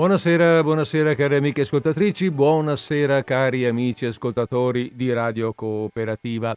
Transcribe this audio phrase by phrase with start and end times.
[0.00, 6.56] Buonasera, buonasera cari amiche ascoltatrici, buonasera cari amici ascoltatori di Radio Cooperativa.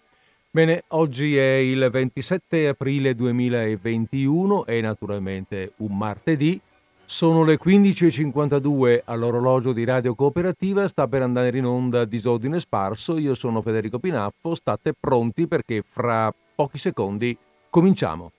[0.49, 6.57] Bene, oggi è il 27 aprile 2021 e naturalmente un martedì.
[7.03, 13.33] Sono le 15.52 all'orologio di Radio Cooperativa, sta per andare in onda Disordine Sparso, io
[13.33, 17.37] sono Federico Pinaffo, state pronti perché fra pochi secondi
[17.69, 18.31] cominciamo.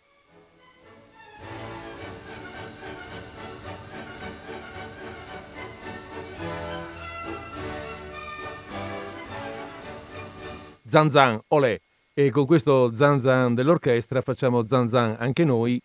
[10.95, 11.77] Zanzan, olè!
[12.15, 15.83] E con questo zanzan dell'orchestra facciamo zanzan anche noi,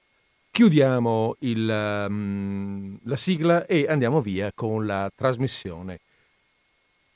[0.52, 6.00] chiudiamo il, um, la sigla e andiamo via con la trasmissione.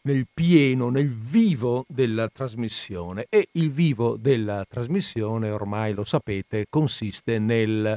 [0.02, 3.28] Nel pieno, nel vivo della trasmissione.
[3.30, 7.96] E il vivo della trasmissione, ormai lo sapete, consiste nel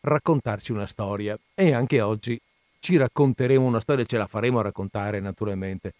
[0.00, 1.38] raccontarci una storia.
[1.54, 2.40] E anche oggi
[2.78, 5.92] ci racconteremo una storia, ce la faremo raccontare naturalmente.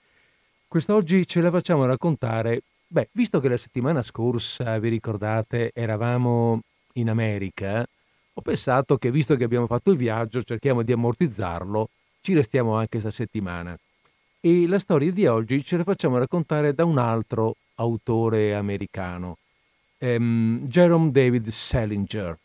[0.66, 6.60] Quest'oggi ce la facciamo raccontare Beh, visto che la settimana scorsa, vi ricordate, eravamo
[6.94, 7.86] in America,
[8.32, 11.90] ho pensato che visto che abbiamo fatto il viaggio, cerchiamo di ammortizzarlo,
[12.22, 13.78] ci restiamo anche questa settimana.
[14.40, 19.36] E la storia di oggi ce la facciamo raccontare da un altro autore americano,
[19.98, 22.38] um, Jerome David Salinger.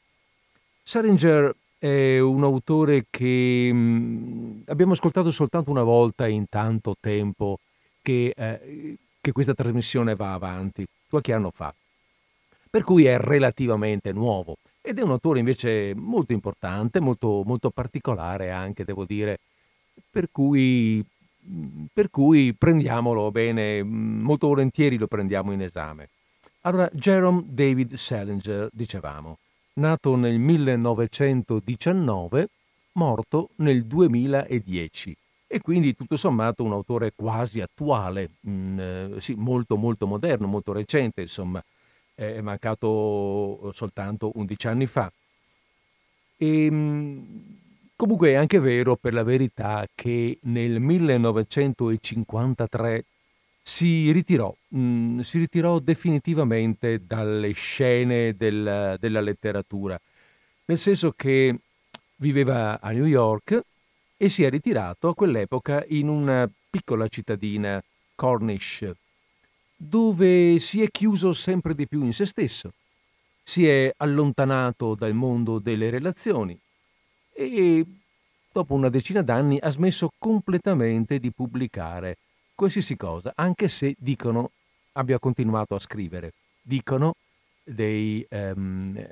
[0.83, 7.59] Salinger è un autore che um, abbiamo ascoltato soltanto una volta in tanto tempo,
[8.01, 11.73] che eh, che questa trasmissione va avanti, qualche anno fa.
[12.69, 18.51] Per cui è relativamente nuovo ed è un autore invece molto importante, molto, molto particolare
[18.51, 19.39] anche, devo dire,
[20.11, 21.01] per cui,
[21.93, 26.09] per cui prendiamolo bene, molto volentieri lo prendiamo in esame.
[26.63, 29.37] Allora, Jerome David Salinger, dicevamo,
[29.75, 32.49] nato nel 1919,
[32.91, 35.15] morto nel 2010
[35.53, 40.47] e quindi tutto sommato un autore quasi attuale, mh, mm, eh, sì, molto molto moderno,
[40.47, 41.63] molto recente, insomma,
[42.15, 45.11] è mancato soltanto 11 anni fa.
[46.37, 47.57] E, ehm,
[47.95, 53.05] comunque è anche vero per la verità che nel 1953
[53.61, 60.01] si ritirò, mh, mm, si ritirò definitivamente dalle scene del, della letteratura,
[60.65, 61.55] nel senso che
[62.15, 63.61] viveva a New York,
[64.23, 67.83] e si è ritirato a quell'epoca in una piccola cittadina,
[68.15, 68.89] Cornish,
[69.75, 72.71] dove si è chiuso sempre di più in se stesso,
[73.43, 76.57] si è allontanato dal mondo delle relazioni
[77.33, 77.85] e
[78.49, 82.17] dopo una decina d'anni ha smesso completamente di pubblicare
[82.55, 84.51] qualsiasi cosa, anche se dicono
[84.93, 86.31] abbia continuato a scrivere.
[86.61, 87.15] Dicono
[87.63, 89.05] dei ehm,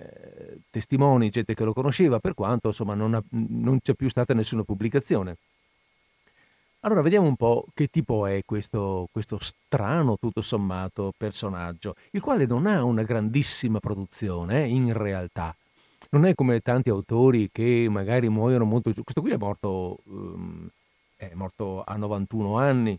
[0.70, 4.64] testimoni, gente che lo conosceva, per quanto insomma non, ha, non c'è più stata nessuna
[4.64, 5.38] pubblicazione.
[6.84, 12.48] Allora vediamo un po' che tipo è questo, questo, strano, tutto sommato, personaggio, il quale
[12.48, 15.56] non ha una grandissima produzione, eh, in realtà.
[16.10, 19.04] Non è come tanti autori che magari muoiono molto giù.
[19.04, 20.68] Questo qui è morto, um,
[21.16, 22.98] è morto a 91 anni,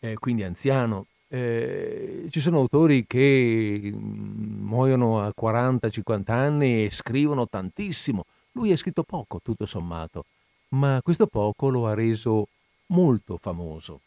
[0.00, 7.48] eh, quindi anziano, eh, ci sono autori che mm, muoiono a 40-50 anni e scrivono
[7.48, 8.26] tantissimo.
[8.52, 10.26] Lui ha scritto poco, tutto sommato,
[10.70, 12.48] ma questo poco lo ha reso
[12.88, 14.00] molto famoso.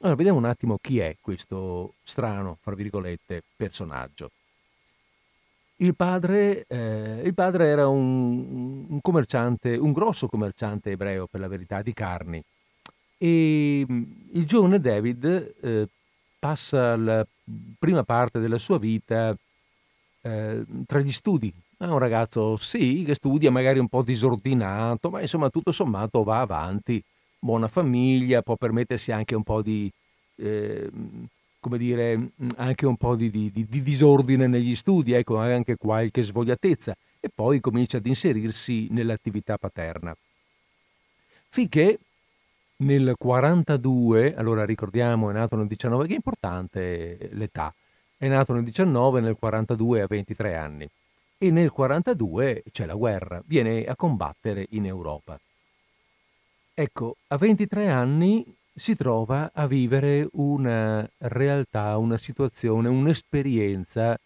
[0.00, 4.30] Allora, vediamo un attimo chi è questo strano, fra virgolette, personaggio.
[5.76, 11.48] Il padre, eh, il padre era un, un, commerciante, un grosso commerciante ebreo, per la
[11.48, 12.42] verità, di carni.
[13.16, 15.88] E mm, il giovane David eh,
[16.38, 17.26] passa la
[17.78, 19.36] prima parte della sua vita
[20.22, 21.52] eh, tra gli studi.
[21.78, 26.40] È un ragazzo, sì, che studia, magari un po' disordinato, ma insomma tutto sommato va
[26.40, 27.02] avanti,
[27.38, 29.90] buona famiglia, può permettersi anche un po' di,
[30.36, 30.90] eh,
[31.60, 36.96] come dire, anche un po' di, di, di, disordine negli studi, ecco, anche qualche svogliatezza,
[37.20, 40.16] e poi comincia ad inserirsi nell'attività paterna.
[41.50, 41.98] Finché
[42.78, 47.72] nel 42, allora ricordiamo, è nato nel 19, che è importante l'età,
[48.16, 50.88] è nato nel 19, nel 42 a 23 anni.
[51.38, 55.38] E nel 42 c'è la guerra, viene a combattere in Europa.
[56.72, 58.44] Ecco, a 23 anni
[58.74, 64.18] si trova a vivere una realtà, una situazione, un'esperienza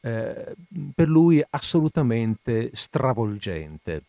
[0.00, 0.54] eh,
[0.94, 4.02] per lui assolutamente stravolgente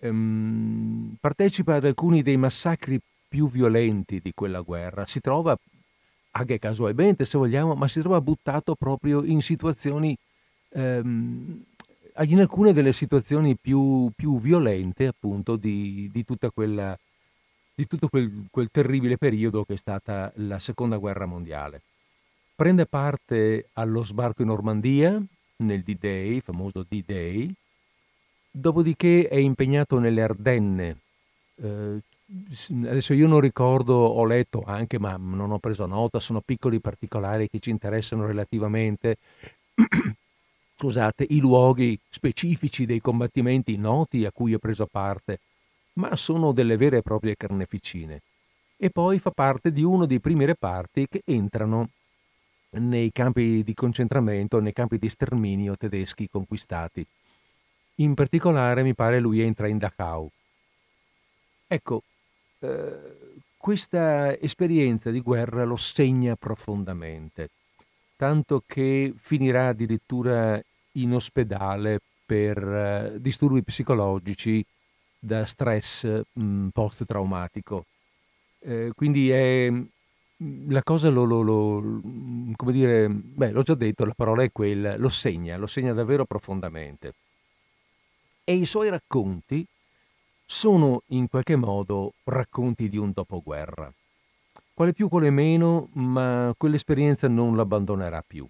[0.00, 5.56] ehm, partecipa ad alcuni dei massacri più violenti di quella guerra, si trova,
[6.32, 10.16] anche casualmente se vogliamo, ma si trova buttato proprio in situazioni
[10.70, 11.64] ehm,
[12.24, 16.98] in alcune delle situazioni più, più violente appunto di, di, quella,
[17.74, 21.82] di tutto quel, quel terribile periodo che è stata la seconda guerra mondiale.
[22.54, 25.22] Prende parte allo sbarco in Normandia
[25.56, 27.52] nel D-Day, famoso D-Day,
[28.58, 30.96] dopodiché è impegnato nelle Ardenne.
[31.56, 32.00] Eh,
[32.88, 37.48] adesso io non ricordo, ho letto anche, ma non ho preso nota, sono piccoli particolari
[37.48, 39.18] che ci interessano relativamente.
[40.78, 45.40] Scusate, i luoghi specifici dei combattimenti noti a cui ho preso parte,
[45.94, 48.22] ma sono delle vere e proprie carneficine.
[48.78, 51.88] E poi fa parte di uno dei primi reparti che entrano
[52.70, 57.06] nei campi di concentramento, nei campi di sterminio tedeschi conquistati.
[57.96, 60.30] In particolare mi pare lui entra in Dachau.
[61.66, 62.02] Ecco,
[62.58, 67.50] eh, questa esperienza di guerra lo segna profondamente,
[68.16, 70.60] tanto che finirà addirittura
[70.92, 74.64] in ospedale per eh, disturbi psicologici
[75.18, 77.86] da stress mh, post-traumatico.
[78.60, 79.72] Eh, quindi è,
[80.68, 82.00] la cosa lo, lo, lo,
[82.54, 86.26] come dire, beh, l'ho già detto, la parola è quella, lo segna, lo segna davvero
[86.26, 87.14] profondamente.
[88.48, 89.66] E i suoi racconti
[90.44, 93.92] sono in qualche modo racconti di un dopoguerra.
[94.72, 98.46] Quale più, quale meno, ma quell'esperienza non l'abbandonerà più.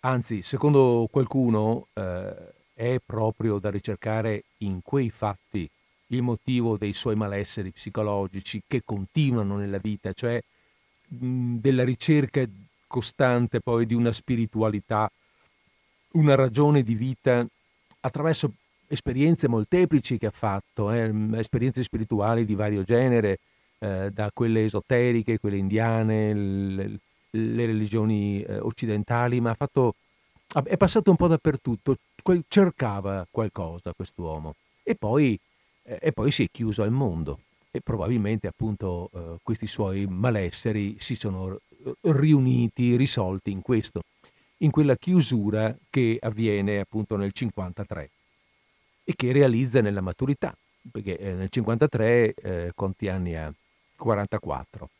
[0.00, 2.34] Anzi, secondo qualcuno, eh,
[2.74, 5.66] è proprio da ricercare in quei fatti
[6.08, 10.38] il motivo dei suoi malesseri psicologici che continuano nella vita, cioè
[11.06, 12.46] mh, della ricerca
[12.86, 15.10] costante poi di una spiritualità,
[16.12, 17.46] una ragione di vita
[18.00, 18.52] attraverso
[18.88, 23.38] esperienze molteplici che ha fatto, eh, esperienze spirituali di vario genere,
[23.78, 26.98] eh, da quelle esoteriche, quelle indiane, le,
[27.30, 29.94] le religioni eh, occidentali, ma fatto,
[30.64, 31.96] è passato un po' dappertutto,
[32.48, 34.54] cercava qualcosa quest'uomo.
[34.82, 35.38] E poi,
[35.84, 37.40] eh, e poi si è chiuso al mondo.
[37.70, 44.02] E probabilmente appunto eh, questi suoi malesseri si sono eh, riuniti, risolti in questo,
[44.58, 48.10] in quella chiusura che avviene appunto nel 53
[49.04, 50.54] e che realizza nella maturità,
[50.90, 53.52] perché eh, nel 53 eh, quanti anni ha?
[53.96, 54.90] 44.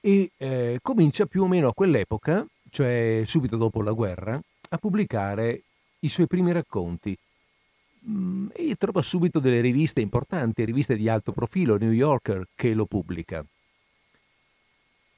[0.00, 4.40] E eh, comincia più o meno a quell'epoca, cioè subito dopo la guerra,
[4.70, 5.62] a pubblicare
[6.00, 7.16] i suoi primi racconti.
[8.08, 12.86] Mm, e trova subito delle riviste importanti, riviste di alto profilo, New Yorker, che lo
[12.86, 13.44] pubblica.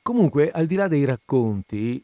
[0.02, 2.02] Comunque, al di là dei racconti,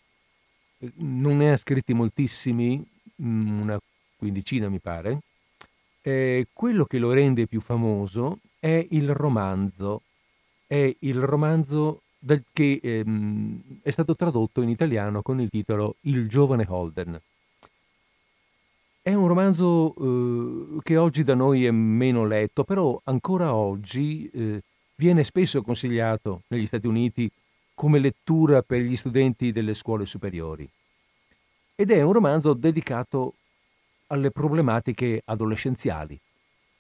[0.96, 2.84] non ne ha scritti moltissimi,
[3.22, 3.80] mm, una
[4.16, 5.20] quindicina mi pare,
[6.02, 10.02] eh, quello che lo rende più famoso è il romanzo,
[10.66, 16.28] è il romanzo del, che ehm, è stato tradotto in italiano con il titolo Il
[16.28, 17.20] giovane Holden.
[19.02, 24.62] È un romanzo eh, che oggi da noi è meno letto, però ancora oggi eh,
[24.96, 27.30] viene spesso consigliato negli Stati Uniti
[27.76, 30.66] come lettura per gli studenti delle scuole superiori.
[31.74, 33.34] Ed è un romanzo dedicato
[34.06, 36.18] alle problematiche adolescenziali,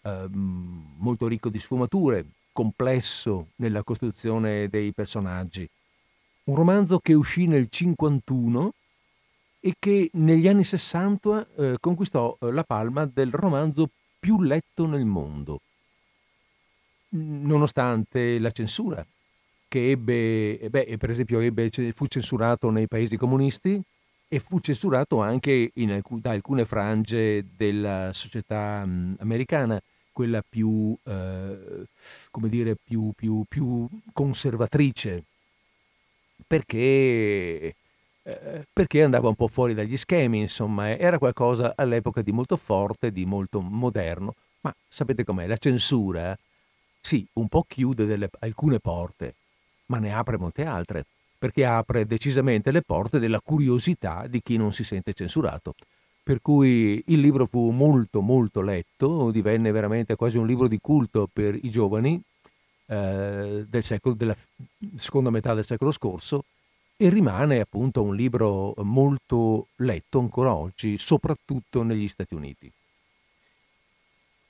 [0.00, 5.68] eh, molto ricco di sfumature, complesso nella costruzione dei personaggi.
[6.44, 8.72] Un romanzo che uscì nel 51
[9.60, 15.04] e che negli anni 60 eh, conquistò eh, la palma del romanzo più letto nel
[15.04, 15.60] mondo,
[17.10, 19.06] nonostante la censura,
[19.76, 23.80] che ebbe, eh, beh, per esempio ebbe, fu censurato nei paesi comunisti,
[24.28, 28.86] e fu censurato anche alc- da alcune frange della società
[29.18, 29.78] americana,
[30.12, 31.84] quella più, eh,
[32.30, 35.24] come dire, più, più, più conservatrice,
[36.46, 37.74] perché,
[38.22, 43.12] eh, perché andava un po' fuori dagli schemi, insomma, era qualcosa all'epoca di molto forte,
[43.12, 45.46] di molto moderno, ma sapete com'è?
[45.46, 46.36] La censura,
[47.00, 49.34] sì, un po' chiude delle, alcune porte,
[49.86, 51.06] ma ne apre molte altre
[51.38, 55.74] perché apre decisamente le porte della curiosità di chi non si sente censurato.
[56.22, 61.28] Per cui il libro fu molto molto letto, divenne veramente quasi un libro di culto
[61.32, 62.20] per i giovani
[62.86, 64.36] eh, del secolo, della
[64.96, 66.44] seconda metà del secolo scorso
[66.96, 72.72] e rimane appunto un libro molto letto ancora oggi, soprattutto negli Stati Uniti.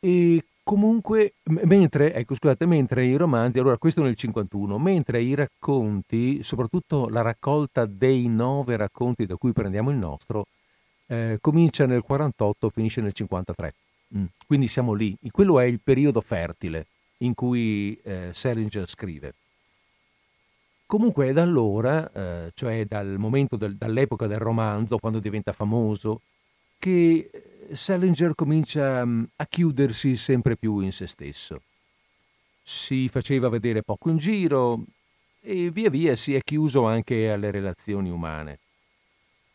[0.01, 6.43] E Comunque, mentre, ecco, scusate, mentre i romanzi, allora questo nel 51, mentre i racconti,
[6.43, 10.47] soprattutto la raccolta dei nove racconti da cui prendiamo il nostro,
[11.07, 13.75] eh, comincia nel 48, finisce nel 53.
[14.17, 14.25] Mm.
[14.45, 15.17] Quindi siamo lì.
[15.31, 16.87] Quello è il periodo fertile
[17.19, 19.35] in cui eh, Salinger scrive.
[20.85, 26.23] Comunque è da allora, eh, cioè dal momento del, dall'epoca del romanzo, quando diventa famoso,
[26.77, 27.31] che
[27.73, 31.63] Salinger comincia mm, a chiudersi sempre più in se stesso.
[32.63, 34.85] Si faceva vedere poco in giro
[35.41, 38.59] e via via si è chiuso anche alle relazioni umane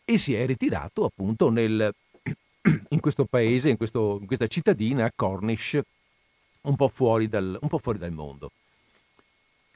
[0.04, 1.94] e si è ritirato appunto nel,
[2.88, 5.78] in questo paese, in, questo, in, questa cittadina, Cornish,
[6.62, 6.90] un po,
[7.28, 8.52] dal, un po' fuori dal mondo.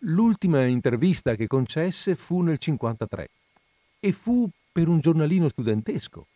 [0.01, 3.29] L'ultima intervista che concesse fu nel 1953
[4.01, 6.27] e fu per un giornalino studentesco,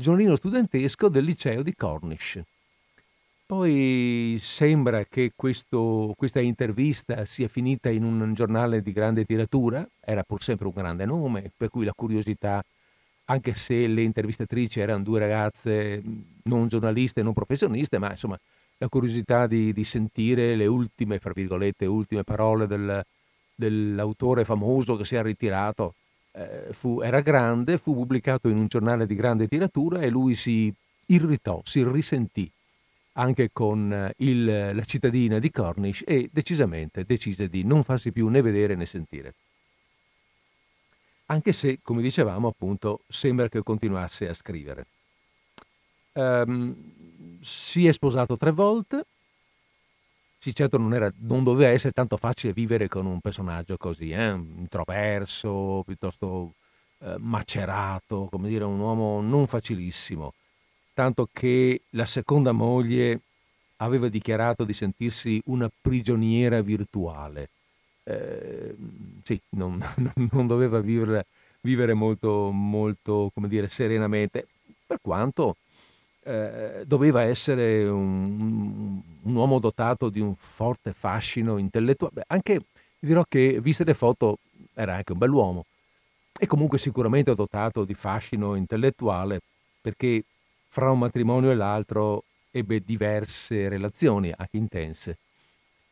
[0.00, 2.40] giornalino studentesco del liceo di Cornish.
[3.46, 10.22] Poi sembra che questo, questa intervista sia finita in un giornale di grande tiratura, era
[10.22, 12.64] pur sempre un grande nome, per cui la curiosità,
[13.24, 16.00] anche se le intervistatrici erano due ragazze
[16.44, 18.38] non giornaliste, non professioniste, ma insomma
[18.78, 23.04] la curiosità di, di sentire le ultime, fra virgolette, ultime parole del,
[23.56, 25.94] dell'autore famoso che si è ritirato
[26.32, 30.72] eh, fu, era grande, fu pubblicato in un giornale di grande tiratura e lui si
[31.06, 32.50] irritò, si risentì
[33.14, 38.28] anche con eh, il, la cittadina di Cornish e decisamente decise di non farsi più
[38.28, 39.34] né vedere né sentire.
[41.26, 44.86] Anche se, come dicevamo, appunto, sembra che continuasse a scrivere.
[46.12, 49.06] Um, si è sposato tre volte,
[50.40, 54.30] sì, certo non, era, non, doveva essere tanto facile vivere con un personaggio così, eh?
[54.30, 56.54] introverso, piuttosto
[57.00, 60.32] eh, macerato, come dire, un uomo non facilissimo.
[60.94, 63.20] Tanto che la seconda moglie
[63.76, 67.50] aveva dichiarato di sentirsi una prigioniera virtuale.
[68.04, 68.74] Eh,
[69.22, 69.78] sì, non,
[70.32, 71.26] non doveva vivere,
[71.60, 74.46] vivere molto, molto, come dire, serenamente,
[74.86, 75.56] per quanto
[76.30, 82.22] eh, doveva essere un, un, uomo dotato di un forte fascino intellettuale.
[82.28, 82.62] Anche
[83.00, 84.38] dirò che, viste le foto,
[84.74, 85.64] era anche un bell'uomo.
[86.38, 89.40] E comunque sicuramente dotato di fascino intellettuale,
[89.80, 90.22] perché
[90.68, 92.22] fra un matrimonio e l'altro
[92.52, 95.16] ebbe diverse relazioni, anche intense.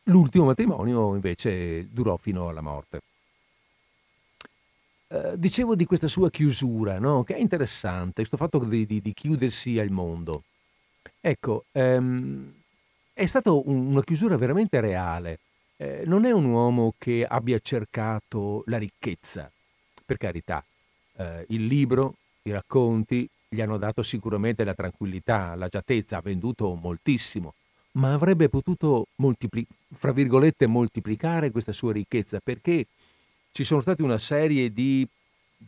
[0.03, 3.01] L'ultimo matrimonio invece durò fino alla morte.
[5.11, 7.23] Eh, dicevo di questa sua chiusura, no?
[7.23, 10.43] che è interessante, questo fatto di, di, di chiudersi al mondo.
[11.19, 12.53] Ecco, ehm,
[13.13, 15.39] è stata un, una chiusura veramente reale.
[15.77, 19.51] Eh, non è un uomo che abbia cercato la ricchezza,
[20.05, 20.63] per carità.
[21.15, 27.55] Eh, il libro, i racconti gli hanno dato sicuramente la tranquillità, l'agiatezza, ha venduto moltissimo,
[27.93, 32.85] ma avrebbe potuto, moltipli- fra virgolette, moltiplicare questa sua ricchezza perché
[33.51, 35.07] ci sono stati una serie di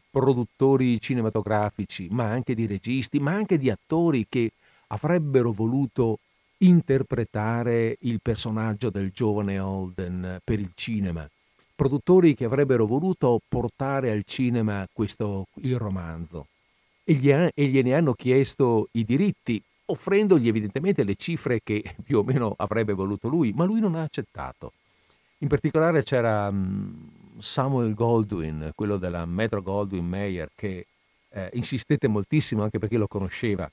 [0.09, 4.51] produttori cinematografici, ma anche di registi, ma anche di attori che
[4.87, 6.19] avrebbero voluto
[6.59, 11.27] interpretare il personaggio del giovane Holden per il cinema.
[11.75, 16.45] Produttori che avrebbero voluto portare al cinema questo, il romanzo
[17.03, 22.53] e, e gliene hanno chiesto i diritti, offrendogli evidentemente le cifre che più o meno
[22.57, 24.73] avrebbe voluto lui, ma lui non ha accettato.
[25.39, 26.51] In particolare c'era
[27.41, 30.85] Samuel Goldwyn, quello della Metro Goldwyn Mayer, che
[31.29, 33.69] eh, insistette moltissimo anche perché lo conosceva,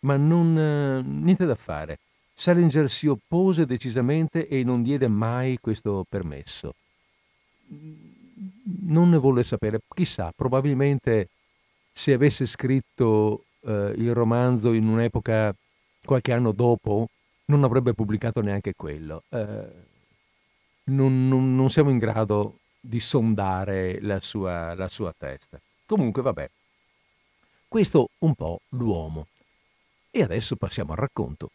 [0.00, 1.98] ma non, eh, niente da fare.
[2.34, 6.74] Salinger si oppose decisamente e non diede mai questo permesso.
[8.86, 11.28] Non ne volle sapere, chissà, probabilmente
[11.92, 15.54] se avesse scritto eh, il romanzo in un'epoca
[16.04, 17.08] qualche anno dopo,
[17.46, 19.22] non avrebbe pubblicato neanche quello.
[19.28, 19.66] Eh,
[20.84, 25.58] non, non, non, siamo in grado di sondare la sua, la sua testa.
[25.86, 26.50] Comunque, vabbè,
[27.66, 29.26] questo un po' l'uomo.
[30.10, 31.50] E adesso passiamo al racconto.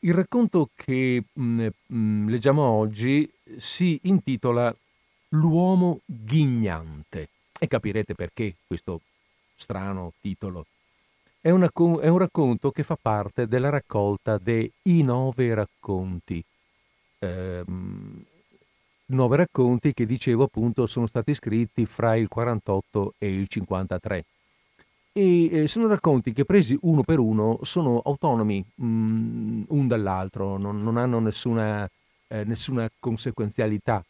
[0.00, 4.74] Il racconto che mh, mm, mh, mm, leggiamo oggi si intitola
[5.34, 9.00] L'uomo ghignante e capirete perché questo
[9.54, 10.66] strano titolo.
[11.40, 16.42] È, una, è un racconto che fa parte della raccolta dei nove racconti
[17.20, 18.24] ehm,
[19.10, 24.24] nove racconti che dicevo appunto sono stati scritti fra il 48 e il 53
[25.12, 30.56] e eh, sono racconti che presi uno per uno sono autonomi mh, mm, un dall'altro,
[30.56, 31.88] non, non hanno nessuna,
[32.28, 34.04] eh, nessuna, conseguenzialità.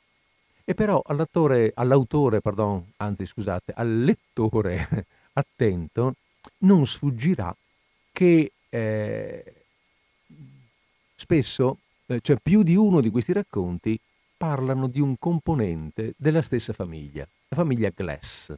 [0.63, 6.15] E però all'autore, pardon, anzi scusate, al lettore attento
[6.59, 7.55] non sfuggirà
[8.13, 9.55] che eh,
[11.17, 13.99] spesso, eh, cioè più di uno di questi racconti,
[14.41, 18.55] parlano di un componente della stessa famiglia, la famiglia Glass.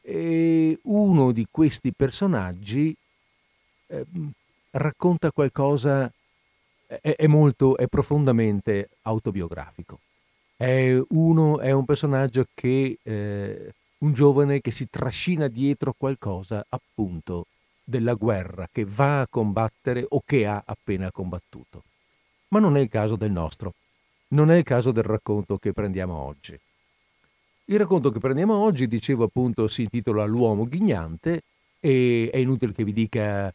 [0.00, 2.94] E uno di questi personaggi
[3.88, 4.06] eh,
[4.70, 6.08] racconta qualcosa,
[6.86, 9.98] è, è, molto, è profondamente autobiografico.
[10.54, 17.46] È, uno, è un personaggio che, eh, un giovane che si trascina dietro qualcosa appunto
[17.82, 21.82] della guerra che va a combattere o che ha appena combattuto.
[22.50, 23.74] Ma non è il caso del nostro,
[24.28, 26.58] non è il caso del racconto che prendiamo oggi.
[27.66, 31.42] Il racconto che prendiamo oggi, dicevo appunto, si intitola L'uomo ghignante
[31.80, 33.52] e è inutile che vi dica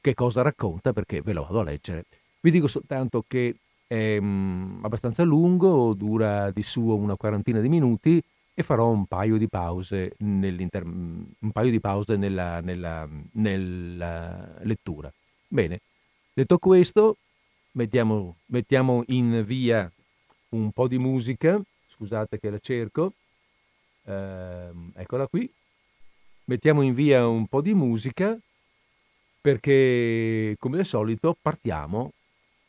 [0.00, 2.06] che cosa racconta perché ve lo vado a leggere.
[2.40, 3.54] Vi dico soltanto che
[3.86, 8.22] è um, abbastanza lungo, dura di suo una quarantina di minuti
[8.54, 15.12] e farò un paio di pause, un paio di pause nella, nella, nella lettura.
[15.48, 15.80] Bene,
[16.32, 17.16] detto questo,
[17.72, 19.90] mettiamo, mettiamo in via
[20.50, 23.12] un po' di musica, scusate che la cerco,
[24.04, 25.50] eh, eccola qui,
[26.44, 28.36] mettiamo in via un po' di musica
[29.40, 32.12] perché come al solito partiamo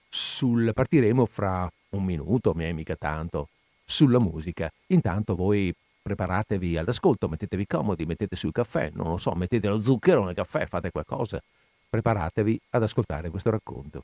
[0.09, 3.49] sul, partiremo fra un minuto, mica tanto,
[3.83, 4.71] sulla musica.
[4.87, 10.23] Intanto voi preparatevi all'ascolto, mettetevi comodi, mettete sul caffè, non lo so, mettete lo zucchero
[10.23, 11.41] nel caffè, fate qualcosa.
[11.89, 14.03] Preparatevi ad ascoltare questo racconto.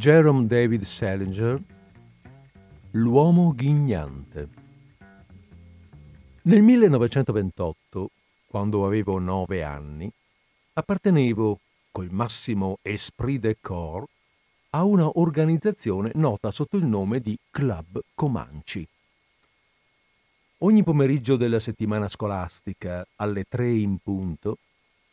[0.00, 1.62] Jerome David Salinger,
[2.92, 4.48] L'uomo ghignante.
[6.44, 8.10] Nel 1928,
[8.46, 10.10] quando avevo nove anni,
[10.72, 11.60] appartenevo
[11.90, 14.08] col massimo esprit de corps
[14.70, 18.88] a una organizzazione nota sotto il nome di Club Comanci.
[20.60, 24.56] Ogni pomeriggio della settimana scolastica, alle tre in punto,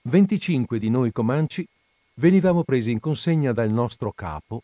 [0.03, 1.67] 25 di noi Comanci
[2.13, 4.63] venivamo presi in consegna dal nostro capo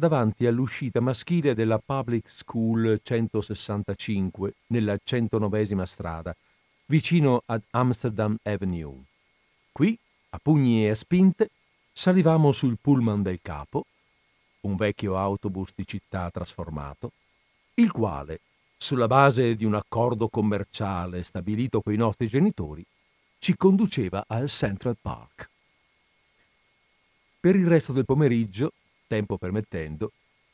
[0.00, 6.34] davanti all'uscita maschile della Public School 165 nella 109 strada,
[6.86, 8.98] vicino ad Amsterdam Avenue.
[9.70, 9.96] Qui,
[10.30, 11.50] a pugni e a spinte,
[11.92, 13.84] salivamo sul pullman del capo,
[14.62, 17.12] un vecchio autobus di città trasformato,
[17.74, 18.40] il quale,
[18.78, 22.84] sulla base di un accordo commerciale stabilito coi nostri genitori,
[23.38, 25.48] ci conduceva al Central Park.
[27.38, 28.72] Per il resto del pomeriggio,
[29.10, 30.12] tempo permettendo,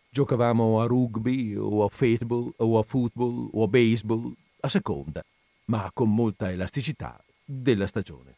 [0.08, 5.22] giocavamo a rugby o a football o a football o a baseball, a seconda,
[5.66, 8.34] ma con molta elasticità, della stagione.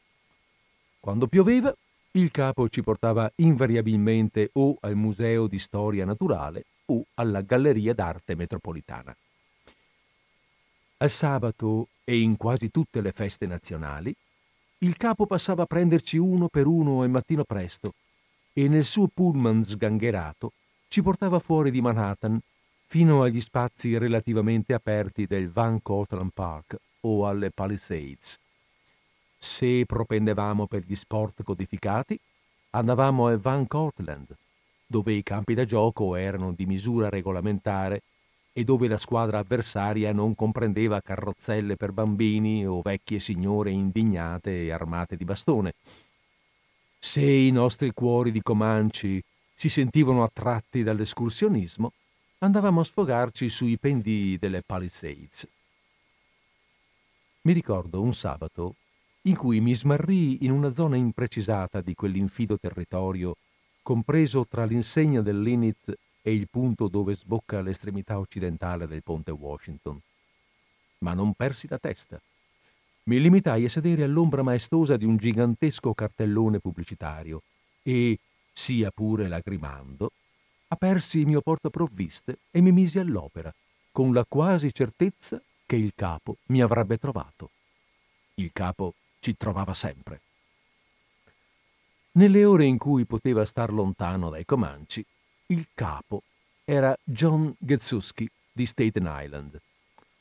[0.98, 1.72] Quando pioveva,
[2.12, 8.34] il capo ci portava invariabilmente o al Museo di Storia Naturale o alla Galleria d'Arte
[8.34, 9.16] Metropolitana.
[10.96, 14.12] Al sabato e in quasi tutte le feste nazionali,
[14.78, 17.94] il capo passava a prenderci uno per uno al mattino presto
[18.58, 20.50] e nel suo pullman sgangherato
[20.88, 22.40] ci portava fuori di Manhattan
[22.86, 28.36] fino agli spazi relativamente aperti del Van Cortlandt Park o alle Palisades.
[29.38, 32.18] Se propendevamo per gli sport codificati,
[32.70, 34.34] andavamo al Van Cortlandt,
[34.84, 38.02] dove i campi da gioco erano di misura regolamentare
[38.52, 44.72] e dove la squadra avversaria non comprendeva carrozzelle per bambini o vecchie signore indignate e
[44.72, 45.74] armate di bastone,
[46.98, 49.22] se i nostri cuori di Comanci
[49.54, 51.92] si sentivano attratti dall'escursionismo,
[52.38, 55.48] andavamo a sfogarci sui pendii delle Palisades.
[57.42, 58.74] Mi ricordo un sabato
[59.22, 63.36] in cui mi smarrii in una zona imprecisata di quell'infido territorio
[63.82, 69.98] compreso tra l'insegna dell'Init e il punto dove sbocca l'estremità occidentale del ponte Washington.
[70.98, 72.20] Ma non persi la testa
[73.08, 77.42] mi limitai a sedere all'ombra maestosa di un gigantesco cartellone pubblicitario
[77.82, 78.18] e,
[78.52, 80.12] sia pure lagrimando,
[80.68, 83.52] apersi il mio portaprovviste e mi misi all'opera,
[83.90, 87.50] con la quasi certezza che il capo mi avrebbe trovato.
[88.34, 90.20] Il capo ci trovava sempre.
[92.12, 95.04] Nelle ore in cui poteva star lontano dai Comanci,
[95.46, 96.24] il capo
[96.62, 99.58] era John Getsuski di Staten Island.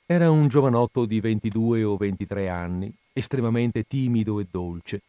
[0.10, 5.02] Era un giovanotto di 22 o 23 anni, estremamente timido e dolce,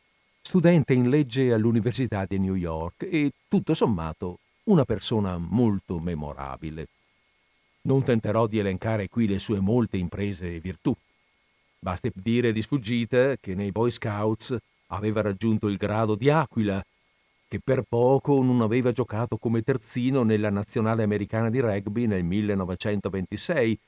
[0.43, 6.89] studente in legge all'Università di New York e, tutto sommato, una persona molto memorabile.
[7.83, 10.93] Non tenterò di elencare qui le sue molte imprese e virtù.
[11.79, 14.57] Basti dire di sfuggita che nei Boy Scouts
[14.89, 16.85] aveva raggiunto il grado di Aquila,
[17.47, 23.79] che per poco non aveva giocato come terzino nella nazionale americana di rugby nel 1926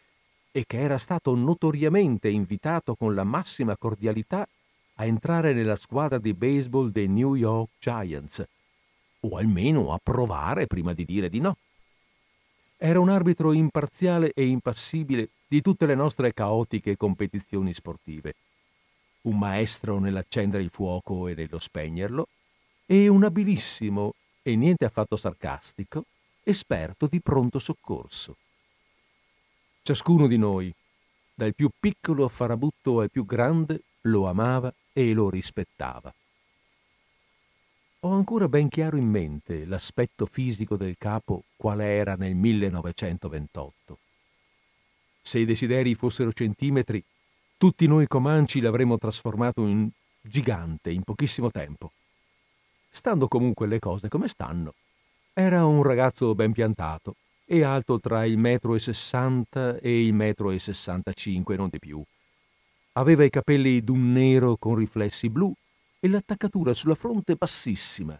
[0.52, 4.46] e che era stato notoriamente invitato con la massima cordialità
[4.94, 8.46] a entrare nella squadra di baseball dei New York Giants,
[9.20, 11.56] o almeno a provare prima di dire di no.
[12.76, 18.34] Era un arbitro imparziale e impassibile di tutte le nostre caotiche competizioni sportive,
[19.22, 22.28] un maestro nell'accendere il fuoco e nello spegnerlo,
[22.86, 26.04] e un abilissimo e niente affatto sarcastico
[26.42, 28.36] esperto di pronto soccorso.
[29.82, 30.72] Ciascuno di noi,
[31.34, 36.12] dal più piccolo farabutto al più grande, lo amava e lo rispettava.
[38.00, 43.98] Ho ancora ben chiaro in mente l'aspetto fisico del capo quale era nel 1928.
[45.22, 47.02] Se i desideri fossero centimetri,
[47.56, 49.88] tutti noi comanci l'avremmo trasformato in
[50.20, 51.92] gigante in pochissimo tempo.
[52.90, 54.74] Stando comunque le cose come stanno,
[55.32, 57.16] era un ragazzo ben piantato
[57.52, 62.00] e alto tra il metro e sessanta e il metro e sessantacinque, non di più.
[62.92, 65.52] Aveva i capelli d'un nero con riflessi blu
[65.98, 68.16] e l'attaccatura sulla fronte bassissima,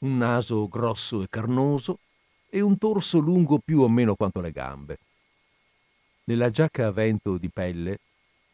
[0.00, 2.00] un naso grosso e carnoso
[2.50, 4.98] e un torso lungo più o meno quanto le gambe.
[6.24, 7.98] Nella giacca a vento di pelle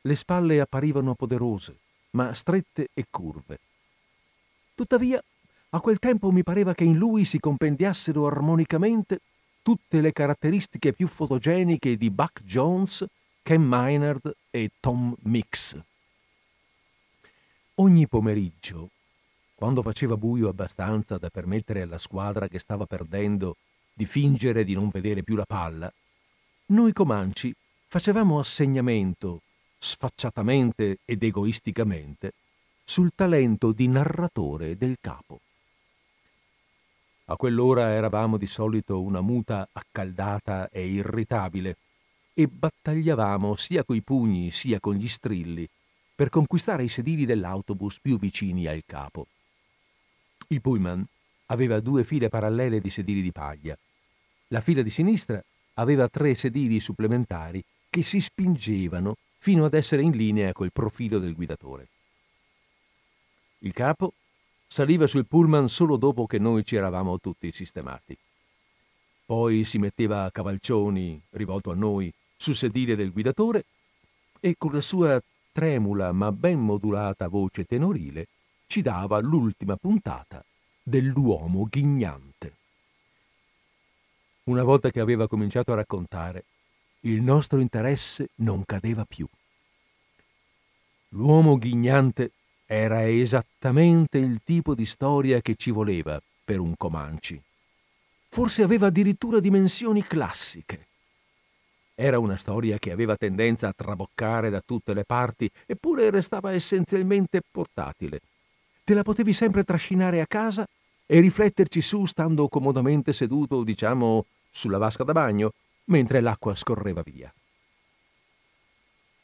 [0.03, 1.79] le spalle apparivano poderose,
[2.11, 3.59] ma strette e curve.
[4.73, 5.21] Tuttavia,
[5.71, 9.19] a quel tempo mi pareva che in lui si compendiassero armonicamente
[9.67, 13.05] tutte le caratteristiche più fotogeniche di Buck Jones,
[13.43, 15.77] Ken Maynard e Tom Mix.
[17.75, 18.91] Ogni pomeriggio,
[19.57, 23.57] quando faceva buio abbastanza da permettere alla squadra che stava perdendo
[23.93, 25.93] di fingere di non vedere più la palla,
[26.67, 27.53] noi comanci
[27.89, 29.41] facevamo assegnamento,
[29.81, 32.35] sfacciatamente ed egoisticamente,
[32.85, 35.41] sul talento di narratore del capo.
[37.29, 41.77] A quell'ora eravamo di solito una muta accaldata e irritabile
[42.33, 45.69] e battagliavamo sia coi pugni sia con gli strilli
[46.15, 49.27] per conquistare i sedili dell'autobus più vicini al capo.
[50.49, 51.05] Il pullman
[51.47, 53.77] aveva due file parallele di sedili di paglia.
[54.49, 55.43] La fila di sinistra
[55.75, 61.35] aveva tre sedili supplementari che si spingevano fino ad essere in linea col profilo del
[61.35, 61.89] guidatore.
[63.61, 64.13] Il capo
[64.67, 68.17] saliva sul pullman solo dopo che noi ci eravamo tutti sistemati.
[69.25, 73.65] Poi si metteva a cavalcioni, rivolto a noi, sul sedile del guidatore
[74.41, 75.21] e con la sua
[75.53, 78.29] tremula ma ben modulata voce tenorile,
[78.67, 80.45] ci dava l'ultima puntata
[80.83, 82.55] dell'uomo ghignante.
[84.45, 86.45] Una volta che aveva cominciato a raccontare,
[87.01, 89.27] il nostro interesse non cadeva più.
[91.11, 92.33] L'uomo ghignante
[92.67, 97.41] era esattamente il tipo di storia che ci voleva per un Comanci.
[98.29, 100.87] Forse aveva addirittura dimensioni classiche.
[101.95, 107.41] Era una storia che aveva tendenza a traboccare da tutte le parti, eppure restava essenzialmente
[107.51, 108.21] portatile.
[108.85, 110.67] Te la potevi sempre trascinare a casa
[111.07, 115.53] e rifletterci su stando comodamente seduto, diciamo, sulla vasca da bagno,
[115.85, 117.33] mentre l'acqua scorreva via.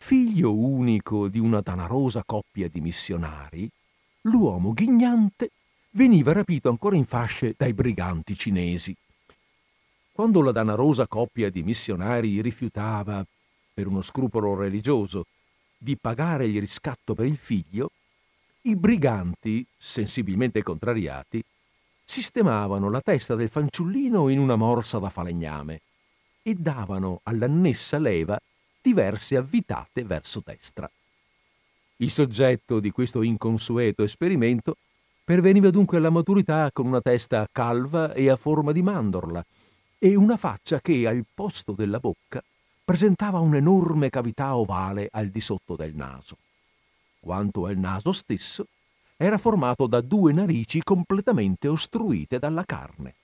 [0.05, 3.71] Figlio unico di una danarosa coppia di missionari,
[4.23, 5.51] l'uomo ghignante
[5.91, 8.95] veniva rapito ancora in fasce dai briganti cinesi.
[10.11, 13.25] Quando la danarosa coppia di missionari rifiutava,
[13.73, 15.27] per uno scrupolo religioso,
[15.79, 17.93] di pagare il riscatto per il figlio,
[18.63, 21.43] i briganti, sensibilmente contrariati,
[22.05, 25.81] sistemavano la testa del fanciullino in una morsa da falegname
[26.43, 28.37] e davano all'annessa leva
[28.83, 30.91] diverse avvitate verso destra.
[31.97, 34.77] Il soggetto di questo inconsueto esperimento
[35.25, 39.45] perveniva dunque alla maturità con una testa calva e a forma di mandorla,
[39.99, 42.43] e una faccia che al posto della bocca
[42.85, 46.37] presentava un'enorme cavità ovale al di sotto del naso.
[47.21, 48.67] Quanto al naso stesso,
[49.17, 53.15] era formato da due narici completamente ostruite dalla carne.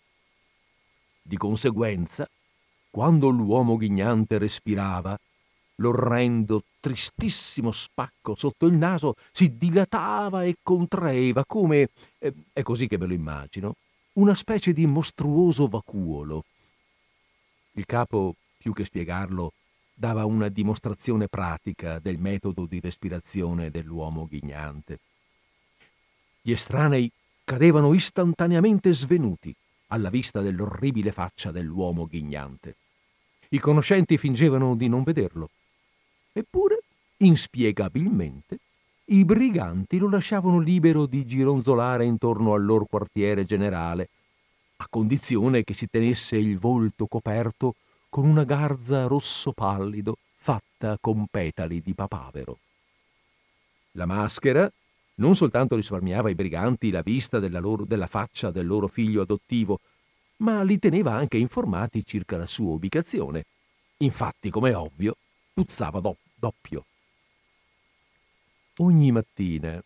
[1.20, 2.28] Di conseguenza,
[2.90, 5.18] quando l'uomo ghignante respirava,
[5.78, 12.98] l'orrendo, tristissimo spacco sotto il naso si dilatava e contraeva come, eh, è così che
[12.98, 13.76] me lo immagino,
[14.14, 16.44] una specie di mostruoso vacuolo.
[17.72, 19.52] Il capo, più che spiegarlo,
[19.94, 24.98] dava una dimostrazione pratica del metodo di respirazione dell'uomo ghignante.
[26.40, 27.10] Gli estranei
[27.44, 29.54] cadevano istantaneamente svenuti
[29.88, 32.76] alla vista dell'orribile faccia dell'uomo ghignante.
[33.50, 35.48] I conoscenti fingevano di non vederlo.
[36.38, 36.82] Eppure,
[37.16, 38.58] inspiegabilmente,
[39.06, 44.08] i briganti lo lasciavano libero di gironzolare intorno al loro quartiere generale,
[44.76, 47.74] a condizione che si tenesse il volto coperto
[48.08, 52.58] con una garza rosso pallido fatta con petali di papavero.
[53.92, 54.70] La maschera
[55.16, 59.80] non soltanto risparmiava ai briganti la vista della, loro, della faccia del loro figlio adottivo,
[60.36, 63.44] ma li teneva anche informati circa la sua ubicazione.
[63.96, 65.16] Infatti, come ovvio,
[65.52, 66.84] puzzava do- doppio.
[68.76, 69.82] Ogni mattina,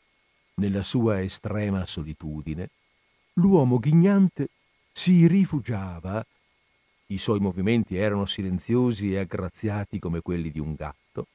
[0.54, 2.68] nella sua estrema solitudine,
[3.34, 4.48] l'uomo ghignante
[4.92, 6.24] si rifugiava
[7.12, 11.26] i suoi movimenti erano silenziosi e aggraziati come quelli di un gatto,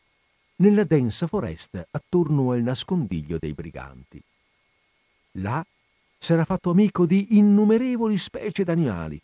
[0.57, 4.21] nella densa foresta attorno al nascondiglio dei briganti.
[5.33, 5.63] Là
[6.17, 9.21] s'era fatto amico di innumerevoli specie d'animali,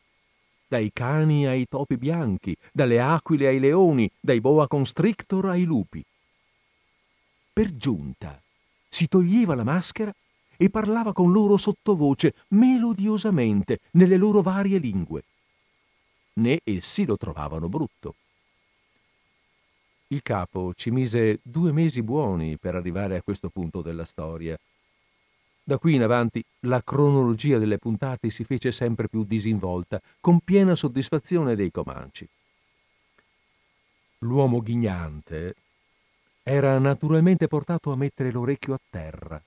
[0.74, 6.04] dai cani ai topi bianchi, dalle aquile ai leoni, dai boa constrictor ai lupi.
[7.54, 8.42] Per giunta
[8.90, 10.12] si toglieva la maschera
[10.58, 15.24] e parlava con loro sottovoce, melodiosamente, nelle loro varie lingue
[16.36, 18.16] né essi lo trovavano brutto.
[20.08, 24.58] Il capo ci mise due mesi buoni per arrivare a questo punto della storia.
[25.66, 30.76] Da qui in avanti la cronologia delle puntate si fece sempre più disinvolta, con piena
[30.76, 32.28] soddisfazione dei Comanci.
[34.20, 35.56] L'uomo ghignante
[36.44, 39.42] era naturalmente portato a mettere l'orecchio a terra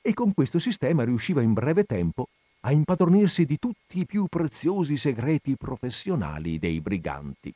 [0.00, 2.28] e con questo sistema riusciva in breve tempo
[2.60, 7.52] a impadronirsi di tutti i più preziosi segreti professionali dei briganti.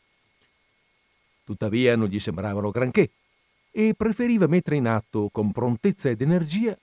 [1.44, 3.10] Tuttavia non gli sembravano granché
[3.70, 6.76] e preferiva mettere in atto con prontezza ed energia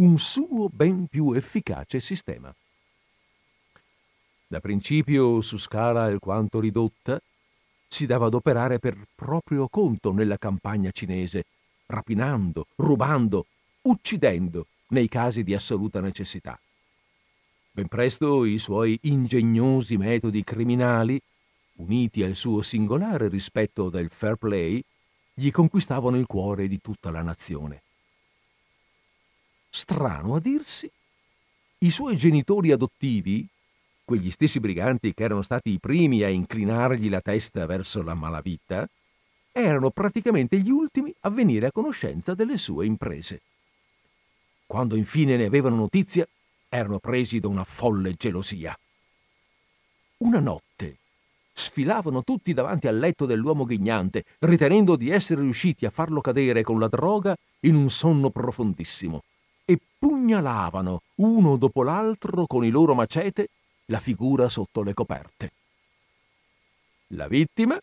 [0.00, 2.54] un suo ben più efficace sistema.
[4.46, 7.20] Da principio, su scala alquanto ridotta,
[7.86, 11.44] si dava ad operare per proprio conto nella campagna cinese,
[11.86, 13.46] rapinando, rubando,
[13.82, 16.58] uccidendo nei casi di assoluta necessità.
[17.72, 21.20] Ben presto i suoi ingegnosi metodi criminali,
[21.74, 24.82] uniti al suo singolare rispetto del fair play,
[25.34, 27.82] gli conquistavano il cuore di tutta la nazione.
[29.70, 30.90] Strano a dirsi,
[31.78, 33.46] i suoi genitori adottivi,
[34.04, 38.88] quegli stessi briganti che erano stati i primi a inclinargli la testa verso la malavita,
[39.52, 43.42] erano praticamente gli ultimi a venire a conoscenza delle sue imprese.
[44.66, 46.26] Quando infine ne avevano notizia,
[46.68, 48.76] erano presi da una folle gelosia.
[50.18, 50.96] Una notte
[51.52, 56.78] sfilavano tutti davanti al letto dell'uomo ghignante, ritenendo di essere riusciti a farlo cadere con
[56.78, 59.22] la droga in un sonno profondissimo,
[60.00, 63.50] pugnalavano uno dopo l'altro con i loro macete
[63.86, 65.52] la figura sotto le coperte.
[67.08, 67.78] La vittima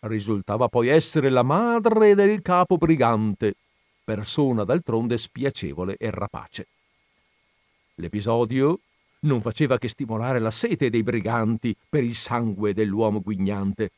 [0.00, 3.56] risultava poi essere la madre del capo brigante,
[4.04, 6.68] persona d'altronde spiacevole e rapace.
[7.96, 8.78] L'episodio
[9.20, 13.90] non faceva che stimolare la sete dei briganti per il sangue dell'uomo guignante,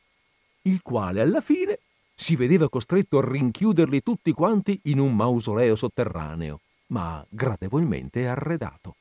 [0.63, 1.81] il quale alla fine
[2.15, 8.97] si vedeva costretto a rinchiuderli tutti quanti in un mausoleo sotterraneo, ma gradevolmente arredato.